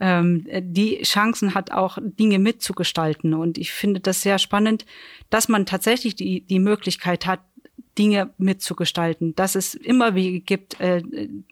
ähm, 0.00 0.46
die 0.60 1.02
Chancen 1.02 1.54
hat, 1.54 1.70
auch 1.70 1.98
Dinge 2.00 2.38
mitzugestalten. 2.38 3.34
Und 3.34 3.56
ich 3.56 3.72
finde 3.72 4.00
das 4.00 4.22
sehr 4.22 4.38
spannend, 4.38 4.84
dass 5.30 5.48
man 5.48 5.64
tatsächlich 5.66 6.16
die, 6.16 6.40
die 6.40 6.58
Möglichkeit 6.58 7.07
hat, 7.08 7.40
Dinge 7.98 8.32
mitzugestalten, 8.38 9.34
dass 9.34 9.56
es 9.56 9.74
immer 9.74 10.14
Wege 10.14 10.40
gibt, 10.40 10.80
äh, 10.80 11.02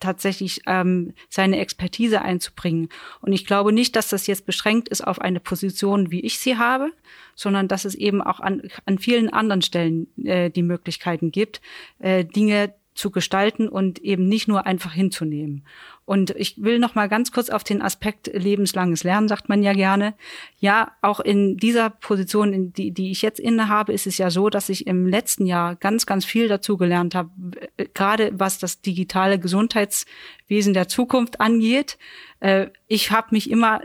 tatsächlich 0.01 0.63
ähm, 0.67 1.13
seine 1.29 1.59
Expertise 1.59 2.23
einzubringen. 2.23 2.89
Und 3.21 3.33
ich 3.33 3.47
glaube 3.47 3.73
nicht, 3.73 3.97
dass 3.97 4.09
das 4.09 4.29
jetzt 4.29 4.47
beschränkt 4.47 4.89
ist 4.89 5.05
auf 5.05 5.21
eine 5.21 5.41
Position, 5.41 6.13
wie 6.13 6.21
ich 6.21 6.39
sie 6.39 6.57
habe, 6.57 6.93
sondern 7.35 7.67
dass 7.67 7.85
es 7.85 7.97
eben 7.97 8.23
auch 8.23 8.39
an, 8.39 8.63
an 8.85 8.99
vielen 8.99 9.29
anderen 9.29 9.63
Stellen 9.63 10.07
äh, 10.25 10.51
die 10.51 10.63
Möglichkeiten 10.63 11.33
gibt, 11.33 11.61
äh, 11.99 12.25
Dinge 12.25 12.75
zu 12.95 13.11
gestalten 13.11 13.69
und 13.69 13.99
eben 13.99 14.27
nicht 14.27 14.49
nur 14.49 14.67
einfach 14.67 14.93
hinzunehmen. 14.93 15.65
Und 16.07 16.31
ich 16.31 16.63
will 16.63 16.79
noch 16.79 16.95
mal 16.95 17.09
ganz 17.09 17.33
kurz 17.33 17.51
auf 17.51 17.65
den 17.65 17.83
Aspekt 17.83 18.31
lebenslanges 18.33 19.03
Lernen, 19.03 19.27
sagt 19.27 19.49
man 19.49 19.65
ja 19.65 19.73
gerne. 19.73 20.15
Ja, 20.61 20.93
auch 21.03 21.19
in 21.19 21.57
dieser 21.57 21.91
Position, 21.91 22.53
in 22.53 22.73
die, 22.73 22.93
die 22.93 23.11
ich 23.11 23.23
jetzt 23.23 23.41
innehabe, 23.41 23.93
ist 23.93 24.07
es 24.07 24.17
ja 24.17 24.31
so, 24.31 24.49
dass 24.49 24.69
ich 24.69 24.87
im 24.87 25.09
letzten 25.09 25.47
Jahr 25.47 25.75
ganz, 25.75 26.07
ganz 26.07 26.25
viel 26.25 26.47
dazu 26.47 26.77
gelernt 26.77 27.17
habe, 27.17 27.31
äh, 27.77 27.87
gerade 27.93 28.31
was 28.35 28.61
das 28.61 28.81
digitale 28.81 29.41
Gesundheitswesen 29.41 30.75
der 30.75 30.87
Zukunft 30.87 31.41
angeht. 31.41 31.99
Äh, 32.39 32.69
ich 32.87 33.11
habe 33.11 33.29
mich 33.33 33.51
immer 33.51 33.83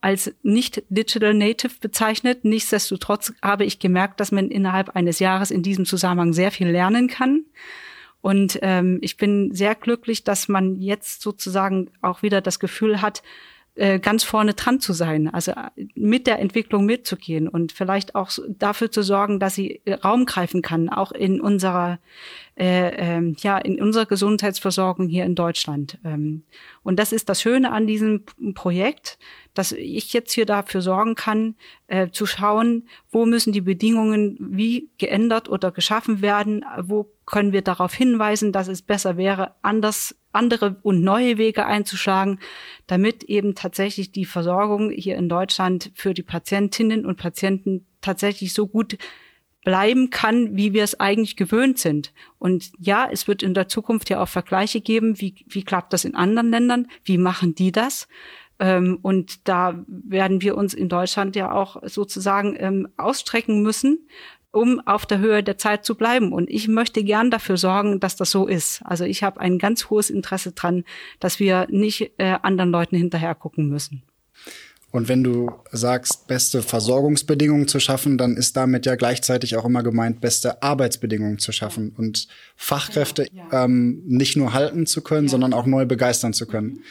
als 0.00 0.34
nicht 0.42 0.82
Digital 0.88 1.34
Native 1.34 1.74
bezeichnet. 1.78 2.42
Nichtsdestotrotz 2.42 3.34
habe 3.42 3.66
ich 3.66 3.78
gemerkt, 3.78 4.18
dass 4.20 4.32
man 4.32 4.48
innerhalb 4.50 4.96
eines 4.96 5.18
Jahres 5.18 5.50
in 5.50 5.62
diesem 5.62 5.84
Zusammenhang 5.84 6.32
sehr 6.32 6.50
viel 6.50 6.68
lernen 6.68 7.06
kann. 7.06 7.44
Und 8.20 8.58
ähm, 8.62 8.98
ich 9.00 9.16
bin 9.16 9.54
sehr 9.54 9.74
glücklich, 9.74 10.24
dass 10.24 10.48
man 10.48 10.76
jetzt 10.76 11.22
sozusagen 11.22 11.90
auch 12.02 12.22
wieder 12.22 12.40
das 12.40 12.58
Gefühl 12.60 13.00
hat, 13.00 13.22
äh, 13.76 13.98
ganz 13.98 14.24
vorne 14.24 14.54
dran 14.54 14.80
zu 14.80 14.92
sein, 14.92 15.32
also 15.32 15.52
äh, 15.52 15.86
mit 15.94 16.26
der 16.26 16.40
Entwicklung 16.40 16.84
mitzugehen 16.84 17.48
und 17.48 17.72
vielleicht 17.72 18.14
auch 18.14 18.30
dafür 18.48 18.90
zu 18.90 19.02
sorgen, 19.02 19.38
dass 19.38 19.54
sie 19.54 19.80
äh, 19.84 19.94
Raum 19.94 20.26
greifen 20.26 20.60
kann, 20.60 20.88
auch 20.88 21.12
in 21.12 21.40
unserer 21.40 21.98
äh, 22.60 23.18
äh, 23.18 23.34
ja 23.38 23.56
in 23.56 23.80
unserer 23.80 24.04
Gesundheitsversorgung 24.04 25.08
hier 25.08 25.24
in 25.24 25.34
Deutschland. 25.34 25.98
Ähm, 26.04 26.42
und 26.82 26.98
das 26.98 27.10
ist 27.10 27.30
das 27.30 27.40
Schöne 27.40 27.72
an 27.72 27.86
diesem 27.86 28.26
Projekt, 28.52 29.18
dass 29.54 29.72
ich 29.72 30.12
jetzt 30.12 30.32
hier 30.32 30.44
dafür 30.44 30.82
sorgen 30.82 31.14
kann, 31.14 31.54
äh, 31.86 32.10
zu 32.10 32.26
schauen, 32.26 32.86
wo 33.10 33.24
müssen 33.24 33.54
die 33.54 33.62
Bedingungen 33.62 34.36
wie 34.38 34.90
geändert 34.98 35.48
oder 35.48 35.72
geschaffen 35.72 36.20
werden, 36.20 36.62
wo 36.82 37.10
können 37.24 37.54
wir 37.54 37.62
darauf 37.62 37.94
hinweisen, 37.94 38.52
dass 38.52 38.68
es 38.68 38.82
besser 38.82 39.16
wäre, 39.16 39.54
anders 39.62 40.14
andere 40.32 40.76
und 40.82 41.02
neue 41.02 41.38
Wege 41.38 41.64
einzuschlagen, 41.64 42.40
damit 42.86 43.24
eben 43.24 43.54
tatsächlich 43.54 44.12
die 44.12 44.26
Versorgung 44.26 44.90
hier 44.90 45.16
in 45.16 45.30
Deutschland 45.30 45.92
für 45.94 46.12
die 46.12 46.22
Patientinnen 46.22 47.06
und 47.06 47.16
Patienten 47.16 47.86
tatsächlich 48.02 48.52
so 48.52 48.66
gut 48.66 48.98
bleiben 49.62 50.10
kann, 50.10 50.56
wie 50.56 50.72
wir 50.72 50.84
es 50.84 50.98
eigentlich 50.98 51.36
gewöhnt 51.36 51.78
sind. 51.78 52.12
Und 52.38 52.70
ja, 52.78 53.08
es 53.10 53.28
wird 53.28 53.42
in 53.42 53.54
der 53.54 53.68
Zukunft 53.68 54.08
ja 54.10 54.22
auch 54.22 54.28
Vergleiche 54.28 54.80
geben, 54.80 55.20
wie, 55.20 55.34
wie 55.46 55.64
klappt 55.64 55.92
das 55.92 56.04
in 56.04 56.14
anderen 56.14 56.50
Ländern, 56.50 56.86
wie 57.04 57.18
machen 57.18 57.54
die 57.54 57.72
das? 57.72 58.08
Ähm, 58.58 58.98
und 59.02 59.48
da 59.48 59.84
werden 59.86 60.42
wir 60.42 60.56
uns 60.56 60.74
in 60.74 60.88
Deutschland 60.88 61.36
ja 61.36 61.52
auch 61.52 61.76
sozusagen 61.84 62.56
ähm, 62.58 62.88
ausstrecken 62.96 63.62
müssen, 63.62 64.06
um 64.52 64.80
auf 64.80 65.06
der 65.06 65.18
Höhe 65.18 65.42
der 65.42 65.58
Zeit 65.58 65.84
zu 65.84 65.94
bleiben. 65.94 66.32
Und 66.32 66.50
ich 66.50 66.66
möchte 66.68 67.04
gern 67.04 67.30
dafür 67.30 67.56
sorgen, 67.56 68.00
dass 68.00 68.16
das 68.16 68.30
so 68.30 68.46
ist. 68.46 68.82
Also 68.84 69.04
ich 69.04 69.22
habe 69.22 69.40
ein 69.40 69.58
ganz 69.58 69.90
hohes 69.90 70.10
Interesse 70.10 70.52
dran, 70.52 70.84
dass 71.20 71.38
wir 71.38 71.66
nicht 71.70 72.12
äh, 72.18 72.36
anderen 72.42 72.70
Leuten 72.70 72.96
hinterher 72.96 73.34
gucken 73.34 73.68
müssen. 73.68 74.02
Und 74.92 75.08
wenn 75.08 75.22
du 75.22 75.52
sagst, 75.70 76.26
beste 76.26 76.62
Versorgungsbedingungen 76.62 77.68
zu 77.68 77.78
schaffen, 77.78 78.18
dann 78.18 78.36
ist 78.36 78.56
damit 78.56 78.86
ja 78.86 78.96
gleichzeitig 78.96 79.56
auch 79.56 79.64
immer 79.64 79.84
gemeint, 79.84 80.20
beste 80.20 80.62
Arbeitsbedingungen 80.62 81.38
zu 81.38 81.52
schaffen 81.52 81.92
und 81.96 82.26
Fachkräfte 82.56 83.26
ja. 83.32 83.64
Ähm, 83.64 84.02
nicht 84.06 84.36
nur 84.36 84.52
halten 84.52 84.86
zu 84.86 85.02
können, 85.02 85.26
ja. 85.26 85.30
sondern 85.30 85.52
auch 85.52 85.66
neu 85.66 85.86
begeistern 85.86 86.32
zu 86.32 86.46
können. 86.46 86.68
Mhm. 86.68 86.82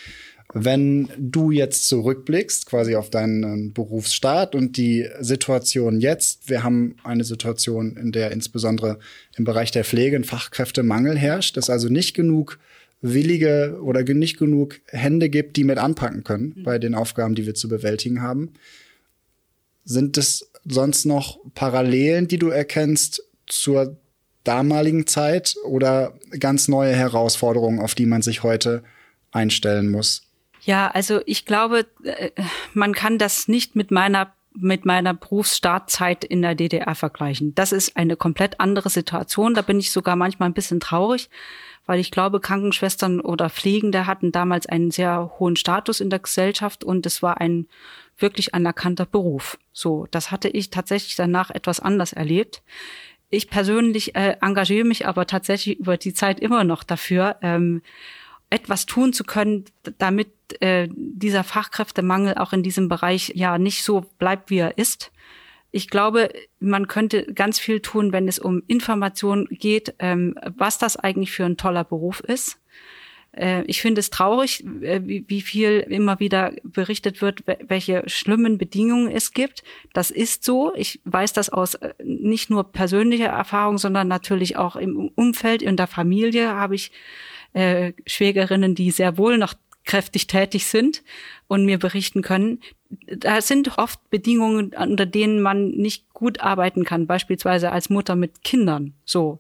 Wenn 0.51 1.09
du 1.17 1.51
jetzt 1.51 1.87
zurückblickst, 1.87 2.65
quasi 2.65 2.95
auf 2.95 3.11
deinen 3.11 3.71
Berufsstart 3.71 4.55
und 4.55 4.77
die 4.77 5.07
Situation 5.19 5.99
jetzt, 5.99 6.49
wir 6.49 6.63
haben 6.63 6.95
eine 7.03 7.23
Situation, 7.23 7.95
in 7.97 8.11
der 8.11 8.31
insbesondere 8.31 8.97
im 9.37 9.43
Bereich 9.43 9.69
der 9.69 9.83
Pflege 9.83 10.15
ein 10.15 10.23
Fachkräftemangel 10.23 11.17
herrscht, 11.17 11.55
dass 11.55 11.69
also 11.69 11.87
nicht 11.87 12.15
genug 12.15 12.57
willige 13.01 13.79
oder 13.81 14.03
nicht 14.03 14.37
genug 14.37 14.81
Hände 14.87 15.29
gibt, 15.29 15.55
die 15.57 15.63
mit 15.63 15.77
anpacken 15.77 16.23
können 16.23 16.53
mhm. 16.55 16.63
bei 16.63 16.79
den 16.79 16.95
Aufgaben, 16.95 17.35
die 17.35 17.45
wir 17.45 17.55
zu 17.55 17.69
bewältigen 17.69 18.21
haben. 18.21 18.53
Sind 19.85 20.17
es 20.17 20.51
sonst 20.65 21.05
noch 21.05 21.39
Parallelen, 21.55 22.27
die 22.27 22.37
du 22.37 22.49
erkennst 22.49 23.23
zur 23.47 23.97
damaligen 24.43 25.07
Zeit 25.07 25.55
oder 25.63 26.13
ganz 26.39 26.67
neue 26.67 26.93
Herausforderungen, 26.95 27.79
auf 27.79 27.95
die 27.95 28.05
man 28.05 28.21
sich 28.21 28.43
heute 28.43 28.83
einstellen 29.31 29.89
muss? 29.89 30.23
Ja, 30.61 30.89
also 30.89 31.21
ich 31.25 31.45
glaube, 31.45 31.85
äh, 32.03 32.31
man 32.73 32.93
kann 32.93 33.17
das 33.17 33.47
nicht 33.47 33.75
mit 33.75 33.91
meiner 33.91 34.33
mit 34.53 34.83
meiner 34.83 35.13
Berufsstartzeit 35.13 36.23
in 36.23 36.41
der 36.41 36.55
DDR 36.55 36.95
vergleichen. 36.95 37.53
Das 37.55 37.71
ist 37.71 37.95
eine 37.95 38.17
komplett 38.17 38.59
andere 38.59 38.89
Situation. 38.89 39.53
Da 39.53 39.61
bin 39.61 39.79
ich 39.79 39.91
sogar 39.91 40.15
manchmal 40.15 40.49
ein 40.49 40.53
bisschen 40.53 40.79
traurig, 40.79 41.29
weil 41.89 41.99
ich 41.99 42.11
glaube, 42.11 42.39
Krankenschwestern 42.39 43.19
oder 43.19 43.49
Pflegende 43.49 44.05
hatten 44.05 44.31
damals 44.31 44.67
einen 44.67 44.91
sehr 44.91 45.31
hohen 45.39 45.55
Status 45.55 46.01
in 46.01 46.11
der 46.11 46.19
Gesellschaft 46.19 46.83
und 46.83 47.03
es 47.07 47.23
war 47.23 47.41
ein 47.41 47.67
wirklich 48.15 48.53
anerkannter 48.53 49.07
Beruf. 49.07 49.57
So, 49.73 50.05
das 50.11 50.29
hatte 50.29 50.49
ich 50.49 50.69
tatsächlich 50.69 51.15
danach 51.15 51.49
etwas 51.49 51.79
anders 51.79 52.13
erlebt. 52.13 52.61
Ich 53.31 53.49
persönlich 53.49 54.15
äh, 54.15 54.35
engagiere 54.39 54.85
mich 54.85 55.07
aber 55.07 55.25
tatsächlich 55.25 55.79
über 55.79 55.97
die 55.97 56.13
Zeit 56.13 56.39
immer 56.39 56.63
noch 56.63 56.83
dafür, 56.83 57.37
ähm, 57.41 57.81
etwas 58.51 58.85
tun 58.85 59.11
zu 59.11 59.23
können, 59.23 59.65
damit 59.97 60.29
äh, 60.61 60.89
dieser 60.91 61.43
Fachkräftemangel 61.43 62.35
auch 62.35 62.53
in 62.53 62.61
diesem 62.61 62.87
Bereich 62.87 63.31
ja 63.33 63.57
nicht 63.57 63.83
so 63.83 64.01
bleibt, 64.19 64.51
wie 64.51 64.59
er 64.59 64.77
ist. 64.77 65.11
Ich 65.71 65.89
glaube, 65.89 66.29
man 66.59 66.87
könnte 66.87 67.31
ganz 67.33 67.59
viel 67.59 67.79
tun, 67.79 68.11
wenn 68.11 68.27
es 68.27 68.39
um 68.39 68.63
Information 68.67 69.47
geht, 69.51 69.93
ähm, 69.99 70.35
was 70.57 70.77
das 70.77 70.97
eigentlich 70.97 71.31
für 71.31 71.45
ein 71.45 71.57
toller 71.57 71.83
Beruf 71.83 72.21
ist. 72.21 72.59
Äh, 73.31 73.63
ich 73.65 73.81
finde 73.81 73.99
es 73.99 74.09
traurig, 74.09 74.63
äh, 74.81 75.01
wie, 75.03 75.41
viel 75.41 75.85
immer 75.87 76.19
wieder 76.19 76.53
berichtet 76.63 77.21
wird, 77.21 77.43
welche 77.67 78.03
schlimmen 78.07 78.57
Bedingungen 78.57 79.11
es 79.11 79.33
gibt. 79.33 79.63
Das 79.93 80.11
ist 80.11 80.43
so. 80.43 80.73
Ich 80.75 80.99
weiß 81.05 81.33
das 81.33 81.49
aus 81.49 81.75
äh, 81.75 81.93
nicht 82.03 82.49
nur 82.49 82.71
persönlicher 82.71 83.27
Erfahrung, 83.27 83.77
sondern 83.77 84.07
natürlich 84.07 84.57
auch 84.57 84.75
im 84.75 85.09
Umfeld, 85.15 85.61
in 85.61 85.77
der 85.77 85.87
Familie 85.87 86.49
habe 86.49 86.75
ich 86.75 86.91
Schwägerinnen, 88.05 88.75
die 88.75 88.91
sehr 88.91 89.17
wohl 89.17 89.39
noch 89.39 89.55
kräftig 89.83 90.27
tätig 90.27 90.67
sind 90.67 91.03
und 91.47 91.65
mir 91.65 91.79
berichten 91.79 92.21
können. 92.21 92.59
Da 92.89 93.41
sind 93.41 93.77
oft 93.77 94.09
Bedingungen, 94.09 94.73
unter 94.73 95.05
denen 95.05 95.41
man 95.41 95.69
nicht 95.69 96.11
gut 96.13 96.41
arbeiten 96.41 96.85
kann, 96.85 97.07
beispielsweise 97.07 97.71
als 97.71 97.89
Mutter 97.89 98.15
mit 98.15 98.43
Kindern. 98.43 98.93
So. 99.05 99.39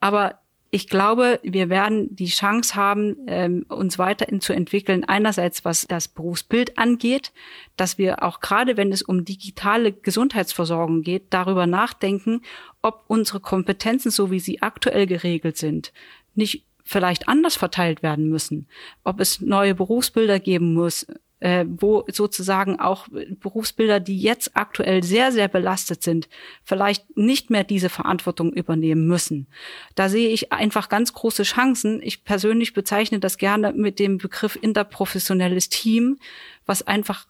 Aber 0.00 0.40
ich 0.70 0.88
glaube, 0.88 1.40
wir 1.42 1.70
werden 1.70 2.14
die 2.14 2.26
Chance 2.26 2.74
haben, 2.74 3.16
ähm, 3.28 3.64
uns 3.68 3.98
weiterhin 3.98 4.40
zu 4.40 4.52
entwickeln. 4.52 5.04
Einerseits, 5.04 5.64
was 5.64 5.86
das 5.86 6.08
Berufsbild 6.08 6.76
angeht, 6.76 7.32
dass 7.76 7.98
wir 7.98 8.22
auch 8.22 8.40
gerade, 8.40 8.76
wenn 8.76 8.92
es 8.92 9.02
um 9.02 9.24
digitale 9.24 9.92
Gesundheitsversorgung 9.92 11.02
geht, 11.02 11.26
darüber 11.30 11.66
nachdenken, 11.66 12.42
ob 12.82 13.04
unsere 13.06 13.40
Kompetenzen, 13.40 14.10
so 14.10 14.30
wie 14.30 14.40
sie 14.40 14.60
aktuell 14.60 15.06
geregelt 15.06 15.56
sind, 15.56 15.92
nicht 16.34 16.66
vielleicht 16.84 17.28
anders 17.28 17.56
verteilt 17.56 18.02
werden 18.02 18.28
müssen, 18.28 18.68
ob 19.02 19.20
es 19.20 19.40
neue 19.40 19.74
Berufsbilder 19.74 20.40
geben 20.40 20.74
muss, 20.74 21.06
äh, 21.40 21.66
wo 21.68 22.04
sozusagen 22.10 22.80
auch 22.80 23.08
Berufsbilder, 23.10 24.00
die 24.00 24.18
jetzt 24.18 24.52
aktuell 24.54 25.02
sehr, 25.02 25.32
sehr 25.32 25.48
belastet 25.48 26.02
sind, 26.02 26.28
vielleicht 26.64 27.16
nicht 27.16 27.50
mehr 27.50 27.64
diese 27.64 27.88
Verantwortung 27.88 28.52
übernehmen 28.52 29.06
müssen. 29.06 29.46
Da 29.94 30.08
sehe 30.08 30.30
ich 30.30 30.52
einfach 30.52 30.88
ganz 30.88 31.12
große 31.12 31.42
Chancen. 31.42 32.00
Ich 32.02 32.24
persönlich 32.24 32.72
bezeichne 32.72 33.20
das 33.20 33.36
gerne 33.36 33.72
mit 33.72 33.98
dem 33.98 34.18
Begriff 34.18 34.58
interprofessionelles 34.60 35.68
Team, 35.68 36.18
was 36.64 36.86
einfach 36.86 37.26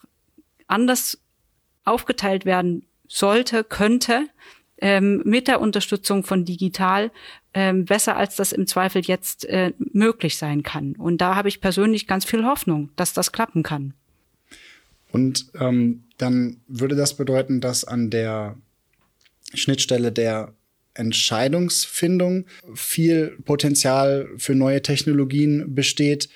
anders 0.69 1.19
aufgeteilt 1.85 2.45
werden 2.45 2.87
sollte, 3.09 3.65
könnte, 3.65 4.29
ähm, 4.79 5.23
mit 5.25 5.49
der 5.49 5.61
Unterstützung 5.61 6.23
von 6.23 6.45
digital 6.45 7.11
ähm, 7.57 7.87
besser, 7.87 8.19
als 8.19 8.37
das 8.37 8.53
im 8.53 8.67
Zweifel 8.67 9.03
jetzt 9.03 9.47
äh, 9.47 9.73
möglich 9.79 10.37
sein 10.37 10.63
kann. 10.63 10.95
Und 10.95 11.23
da 11.23 11.37
habe 11.37 11.49
ich 11.49 11.63
persönlich 11.63 12.07
ganz 12.07 12.27
viel 12.27 12.45
Hoffnung, 12.45 12.91
dass 12.97 13.15
das 13.15 13.33
klappen 13.33 13.63
kann. 13.63 13.95
Und 15.11 15.47
ähm, 15.59 16.05
dann 16.19 16.61
würde 16.69 16.97
das 16.97 17.17
bedeuten, 17.17 17.63
dass 17.63 17.85
an 17.85 18.11
der 18.11 18.59
Schnittstelle 19.55 20.13
der 20.13 20.53
Entscheidungsfindung 20.93 22.45
viel 22.75 23.39
Potenzial 23.47 24.29
für 24.37 24.55
neue 24.55 24.83
Technologien 24.83 25.75
besteht, 25.75 26.29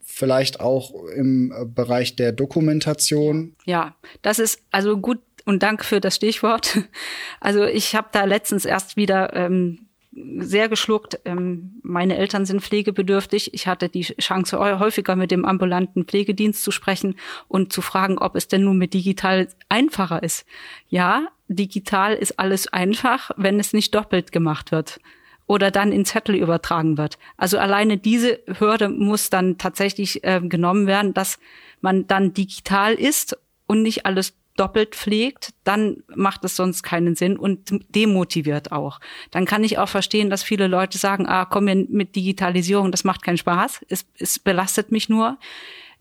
vielleicht 0.00 0.60
auch 0.60 0.94
im 1.16 1.52
Bereich 1.74 2.14
der 2.14 2.30
Dokumentation. 2.30 3.56
Ja, 3.64 3.96
das 4.22 4.38
ist 4.38 4.62
also 4.70 4.96
gut 4.98 5.18
und 5.44 5.64
danke 5.64 5.82
für 5.82 6.00
das 6.00 6.14
Stichwort. 6.14 6.78
Also 7.40 7.64
ich 7.64 7.96
habe 7.96 8.08
da 8.12 8.24
letztens 8.24 8.64
erst 8.64 8.96
wieder 8.96 9.34
ähm, 9.34 9.88
sehr 10.14 10.68
geschluckt. 10.68 11.20
Ähm, 11.24 11.80
meine 11.82 12.16
Eltern 12.16 12.44
sind 12.44 12.60
pflegebedürftig. 12.60 13.54
Ich 13.54 13.66
hatte 13.66 13.88
die 13.88 14.02
Chance, 14.02 14.58
häufiger 14.58 15.16
mit 15.16 15.30
dem 15.30 15.44
ambulanten 15.44 16.04
Pflegedienst 16.04 16.62
zu 16.62 16.70
sprechen 16.70 17.16
und 17.48 17.72
zu 17.72 17.80
fragen, 17.80 18.18
ob 18.18 18.36
es 18.36 18.48
denn 18.48 18.64
nun 18.64 18.78
mit 18.78 18.94
digital 18.94 19.48
einfacher 19.68 20.22
ist. 20.22 20.44
Ja, 20.88 21.28
digital 21.48 22.14
ist 22.14 22.38
alles 22.38 22.68
einfach, 22.68 23.30
wenn 23.36 23.58
es 23.58 23.72
nicht 23.72 23.94
doppelt 23.94 24.32
gemacht 24.32 24.72
wird. 24.72 25.00
oder 25.48 25.70
dann 25.70 25.92
in 25.92 26.04
Zettel 26.04 26.36
übertragen 26.36 26.96
wird. 26.96 27.18
Also 27.36 27.58
alleine 27.58 27.98
diese 27.98 28.40
Hürde 28.46 28.88
muss 28.88 29.28
dann 29.28 29.58
tatsächlich 29.58 30.24
äh, 30.24 30.40
genommen 30.40 30.86
werden, 30.86 31.14
dass 31.14 31.38
man 31.80 32.06
dann 32.06 32.32
digital 32.32 32.94
ist 32.94 33.36
und 33.66 33.82
nicht 33.82 34.06
alles 34.06 34.34
doppelt 34.56 34.94
pflegt, 34.94 35.54
dann 35.64 36.02
macht 36.14 36.44
es 36.44 36.56
sonst 36.56 36.82
keinen 36.82 37.14
Sinn 37.14 37.36
und 37.36 37.70
demotiviert 37.94 38.72
auch. 38.72 39.00
Dann 39.30 39.46
kann 39.46 39.64
ich 39.64 39.78
auch 39.78 39.88
verstehen, 39.88 40.30
dass 40.30 40.42
viele 40.42 40.66
Leute 40.66 40.98
sagen, 40.98 41.26
ah, 41.26 41.44
komm 41.44 41.64
mir 41.64 41.74
mit 41.74 42.16
Digitalisierung, 42.16 42.90
das 42.90 43.04
macht 43.04 43.22
keinen 43.22 43.38
Spaß, 43.38 43.80
es, 43.88 44.06
es 44.18 44.38
belastet 44.38 44.92
mich 44.92 45.08
nur. 45.08 45.38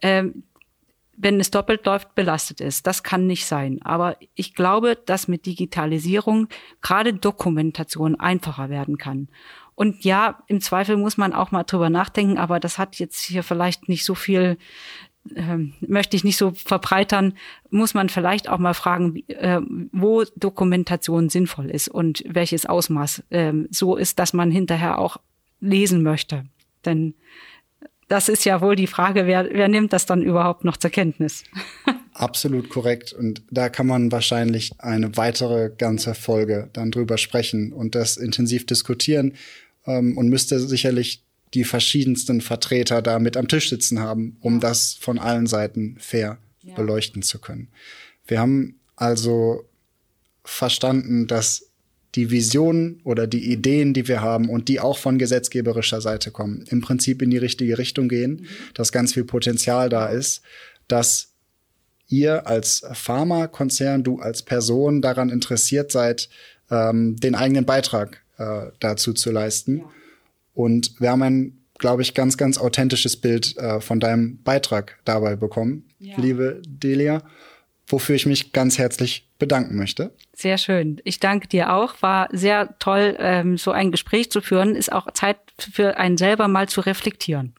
Ähm, 0.02 0.44
wenn 1.18 1.40
es 1.40 1.52
doppelt 1.52 1.86
läuft, 1.86 2.16
belastet 2.16 2.62
ist. 2.62 2.88
Das 2.88 3.04
kann 3.04 3.28
nicht 3.28 3.46
sein. 3.46 3.80
Aber 3.84 4.18
ich 4.34 4.56
glaube, 4.56 4.98
dass 5.06 5.28
mit 5.28 5.46
Digitalisierung 5.46 6.48
gerade 6.82 7.14
Dokumentation 7.14 8.20
einfacher 8.20 8.70
werden 8.70 8.98
kann. 8.98 9.28
Und 9.76 10.04
ja, 10.04 10.44
im 10.48 10.62
Zweifel 10.62 10.98
muss 10.98 11.18
man 11.18 11.34
auch 11.34 11.52
mal 11.52 11.64
drüber 11.64 11.90
nachdenken, 11.90 12.38
aber 12.38 12.60
das 12.60 12.78
hat 12.78 12.98
jetzt 12.98 13.22
hier 13.22 13.44
vielleicht 13.44 13.88
nicht 13.88 14.04
so 14.04 14.16
viel 14.16 14.58
ähm, 15.36 15.74
möchte 15.82 16.16
ich 16.16 16.24
nicht 16.24 16.38
so 16.38 16.52
verbreitern, 16.52 17.34
muss 17.70 17.94
man 17.94 18.10
vielleicht 18.10 18.50
auch 18.50 18.58
mal 18.58 18.74
fragen, 18.74 19.24
äh, 19.28 19.62
wo 19.92 20.24
Dokumentation 20.36 21.30
sinnvoll 21.30 21.70
ist 21.70 21.88
und 21.88 22.24
welches 22.28 22.66
Ausmaß 22.66 23.24
äh, 23.30 23.54
so 23.70 23.96
ist, 23.96 24.20
dass 24.20 24.34
man 24.34 24.52
hinterher 24.52 24.98
auch 24.98 25.18
lesen 25.60 26.02
möchte. 26.04 26.46
Denn 26.86 27.14
das 28.08 28.28
ist 28.28 28.44
ja 28.44 28.60
wohl 28.60 28.76
die 28.76 28.88
Frage, 28.88 29.26
wer, 29.26 29.48
wer 29.54 29.68
nimmt 29.70 29.94
das 29.94 30.06
dann 30.06 30.22
überhaupt 30.22 30.66
noch 30.66 30.76
zur 30.76 30.90
Kenntnis? 30.90 31.44
Absolut 32.14 32.70
korrekt. 32.70 33.14
Und 33.14 33.42
da 33.50 33.70
kann 33.70 33.88
man 33.88 34.12
wahrscheinlich 34.12 34.74
eine 34.80 35.16
weitere 35.16 35.72
ganze 35.78 36.14
Folge 36.14 36.70
dann 36.74 36.92
drüber 36.92 37.18
sprechen 37.18 37.72
und 37.72 37.96
das 37.96 38.18
intensiv 38.18 38.66
diskutieren 38.66 39.34
ähm, 39.86 40.18
und 40.18 40.28
müsste 40.28 40.60
sicherlich 40.60 41.24
die 41.54 41.64
verschiedensten 41.64 42.42
Vertreter 42.42 43.02
da 43.02 43.20
mit 43.20 43.36
am 43.38 43.48
Tisch 43.48 43.70
sitzen 43.70 44.00
haben, 44.00 44.38
um 44.40 44.56
ja. 44.56 44.60
das 44.60 44.94
von 44.94 45.20
allen 45.20 45.48
Seiten 45.48 45.98
fair 46.00 46.38
ja. 46.64 46.76
beleuchten 46.76 47.22
zu 47.22 47.40
können. 47.40 47.70
Wir 48.26 48.40
haben 48.40 48.80
also 48.96 49.66
verstanden, 50.44 51.28
dass 51.28 51.68
die 52.16 52.30
Visionen 52.30 53.00
oder 53.04 53.26
die 53.26 53.52
Ideen, 53.52 53.94
die 53.94 54.08
wir 54.08 54.22
haben 54.22 54.50
und 54.50 54.68
die 54.68 54.80
auch 54.80 54.98
von 54.98 55.18
gesetzgeberischer 55.18 56.02
Seite 56.02 56.32
kommen, 56.32 56.66
im 56.70 56.82
Prinzip 56.82 57.22
in 57.22 57.30
die 57.30 57.38
richtige 57.38 57.78
Richtung 57.78 58.10
gehen, 58.10 58.32
mhm. 58.32 58.48
dass 58.74 58.92
ganz 58.92 59.14
viel 59.14 59.24
Potenzial 59.24 59.90
da 59.90 60.08
ist, 60.08 60.42
dass 60.88 61.30
ihr 62.08 62.48
als 62.48 62.84
Pharmakonzern, 62.92 64.04
du 64.04 64.20
als 64.20 64.44
Person 64.44 65.02
daran 65.02 65.30
interessiert 65.30 65.92
seid, 65.92 66.28
ähm, 66.70 67.16
den 67.16 67.36
eigenen 67.36 67.66
Beitrag 67.66 68.22
äh, 68.38 68.68
dazu 68.80 69.14
zu 69.14 69.32
leisten. 69.32 69.78
Ja. 69.78 69.84
Und 70.54 71.00
wir 71.00 71.12
haben 71.12 71.24
ein, 71.24 71.58
glaube 71.78 72.02
ich, 72.02 72.14
ganz, 72.14 72.38
ganz 72.38 72.58
authentisches 72.58 73.18
Bild 73.18 73.58
äh, 73.58 73.82
von 73.82 74.00
deinem 74.00 74.42
Beitrag 74.44 75.00
dabei 75.06 75.36
bekommen, 75.36 75.88
ja. 76.00 76.16
liebe 76.18 76.62
Delia, 76.68 77.24
wofür 77.88 78.16
ich 78.16 78.26
mich 78.26 78.54
ganz 78.54 78.78
herzlich 78.78 79.30
bedanken 79.40 79.76
möchte. 79.76 80.14
Sehr 80.34 80.58
schön. 80.58 81.02
Ich 81.04 81.20
danke 81.20 81.48
dir 81.48 81.74
auch. 81.74 82.02
War 82.02 82.30
sehr 82.32 82.78
toll, 82.80 83.16
ähm, 83.20 83.58
so 83.58 83.72
ein 83.72 83.92
Gespräch 83.92 84.32
zu 84.32 84.42
führen. 84.42 84.76
Ist 84.76 84.92
auch 84.92 85.12
Zeit 85.14 85.38
für 85.58 85.98
einen 85.98 86.18
selber 86.18 86.48
mal 86.48 86.70
zu 86.70 86.82
reflektieren. 86.82 87.54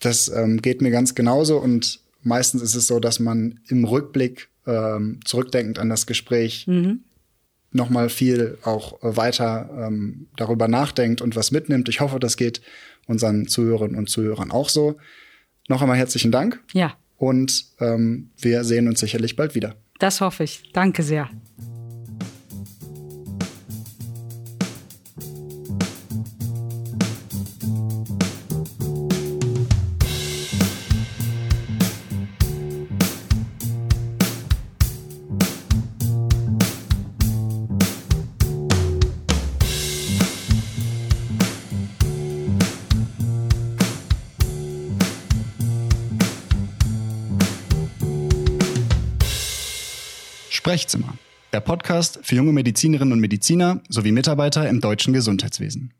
Das 0.00 0.28
ähm, 0.28 0.60
geht 0.60 0.82
mir 0.82 0.90
ganz 0.90 1.14
genauso 1.14 1.58
und 1.58 2.00
meistens 2.22 2.62
ist 2.62 2.74
es 2.74 2.86
so, 2.86 3.00
dass 3.00 3.20
man 3.20 3.60
im 3.68 3.84
Rückblick 3.84 4.48
ähm, 4.66 5.20
zurückdenkend 5.24 5.78
an 5.78 5.88
das 5.88 6.06
Gespräch 6.06 6.66
mhm 6.66 7.04
noch 7.74 7.90
mal 7.90 8.08
viel 8.08 8.56
auch 8.62 8.98
weiter 9.02 9.68
ähm, 9.76 10.28
darüber 10.36 10.68
nachdenkt 10.68 11.20
und 11.20 11.36
was 11.36 11.50
mitnimmt. 11.50 11.88
Ich 11.88 12.00
hoffe, 12.00 12.20
das 12.20 12.36
geht 12.36 12.62
unseren 13.06 13.48
Zuhörerinnen 13.48 13.96
und 13.96 14.08
Zuhörern 14.08 14.50
auch 14.50 14.68
so. 14.68 14.96
Noch 15.68 15.82
einmal 15.82 15.96
herzlichen 15.96 16.32
Dank. 16.32 16.62
Ja. 16.72 16.96
Und 17.16 17.66
ähm, 17.80 18.30
wir 18.38 18.64
sehen 18.64 18.88
uns 18.88 19.00
sicherlich 19.00 19.36
bald 19.36 19.54
wieder. 19.54 19.74
Das 19.98 20.20
hoffe 20.20 20.44
ich. 20.44 20.62
Danke 20.72 21.02
sehr. 21.02 21.30
Sprechzimmer, 50.74 51.16
der 51.52 51.60
Podcast 51.60 52.18
für 52.24 52.34
junge 52.34 52.52
Medizinerinnen 52.52 53.12
und 53.12 53.20
Mediziner 53.20 53.80
sowie 53.88 54.10
Mitarbeiter 54.10 54.68
im 54.68 54.80
deutschen 54.80 55.12
Gesundheitswesen. 55.12 55.94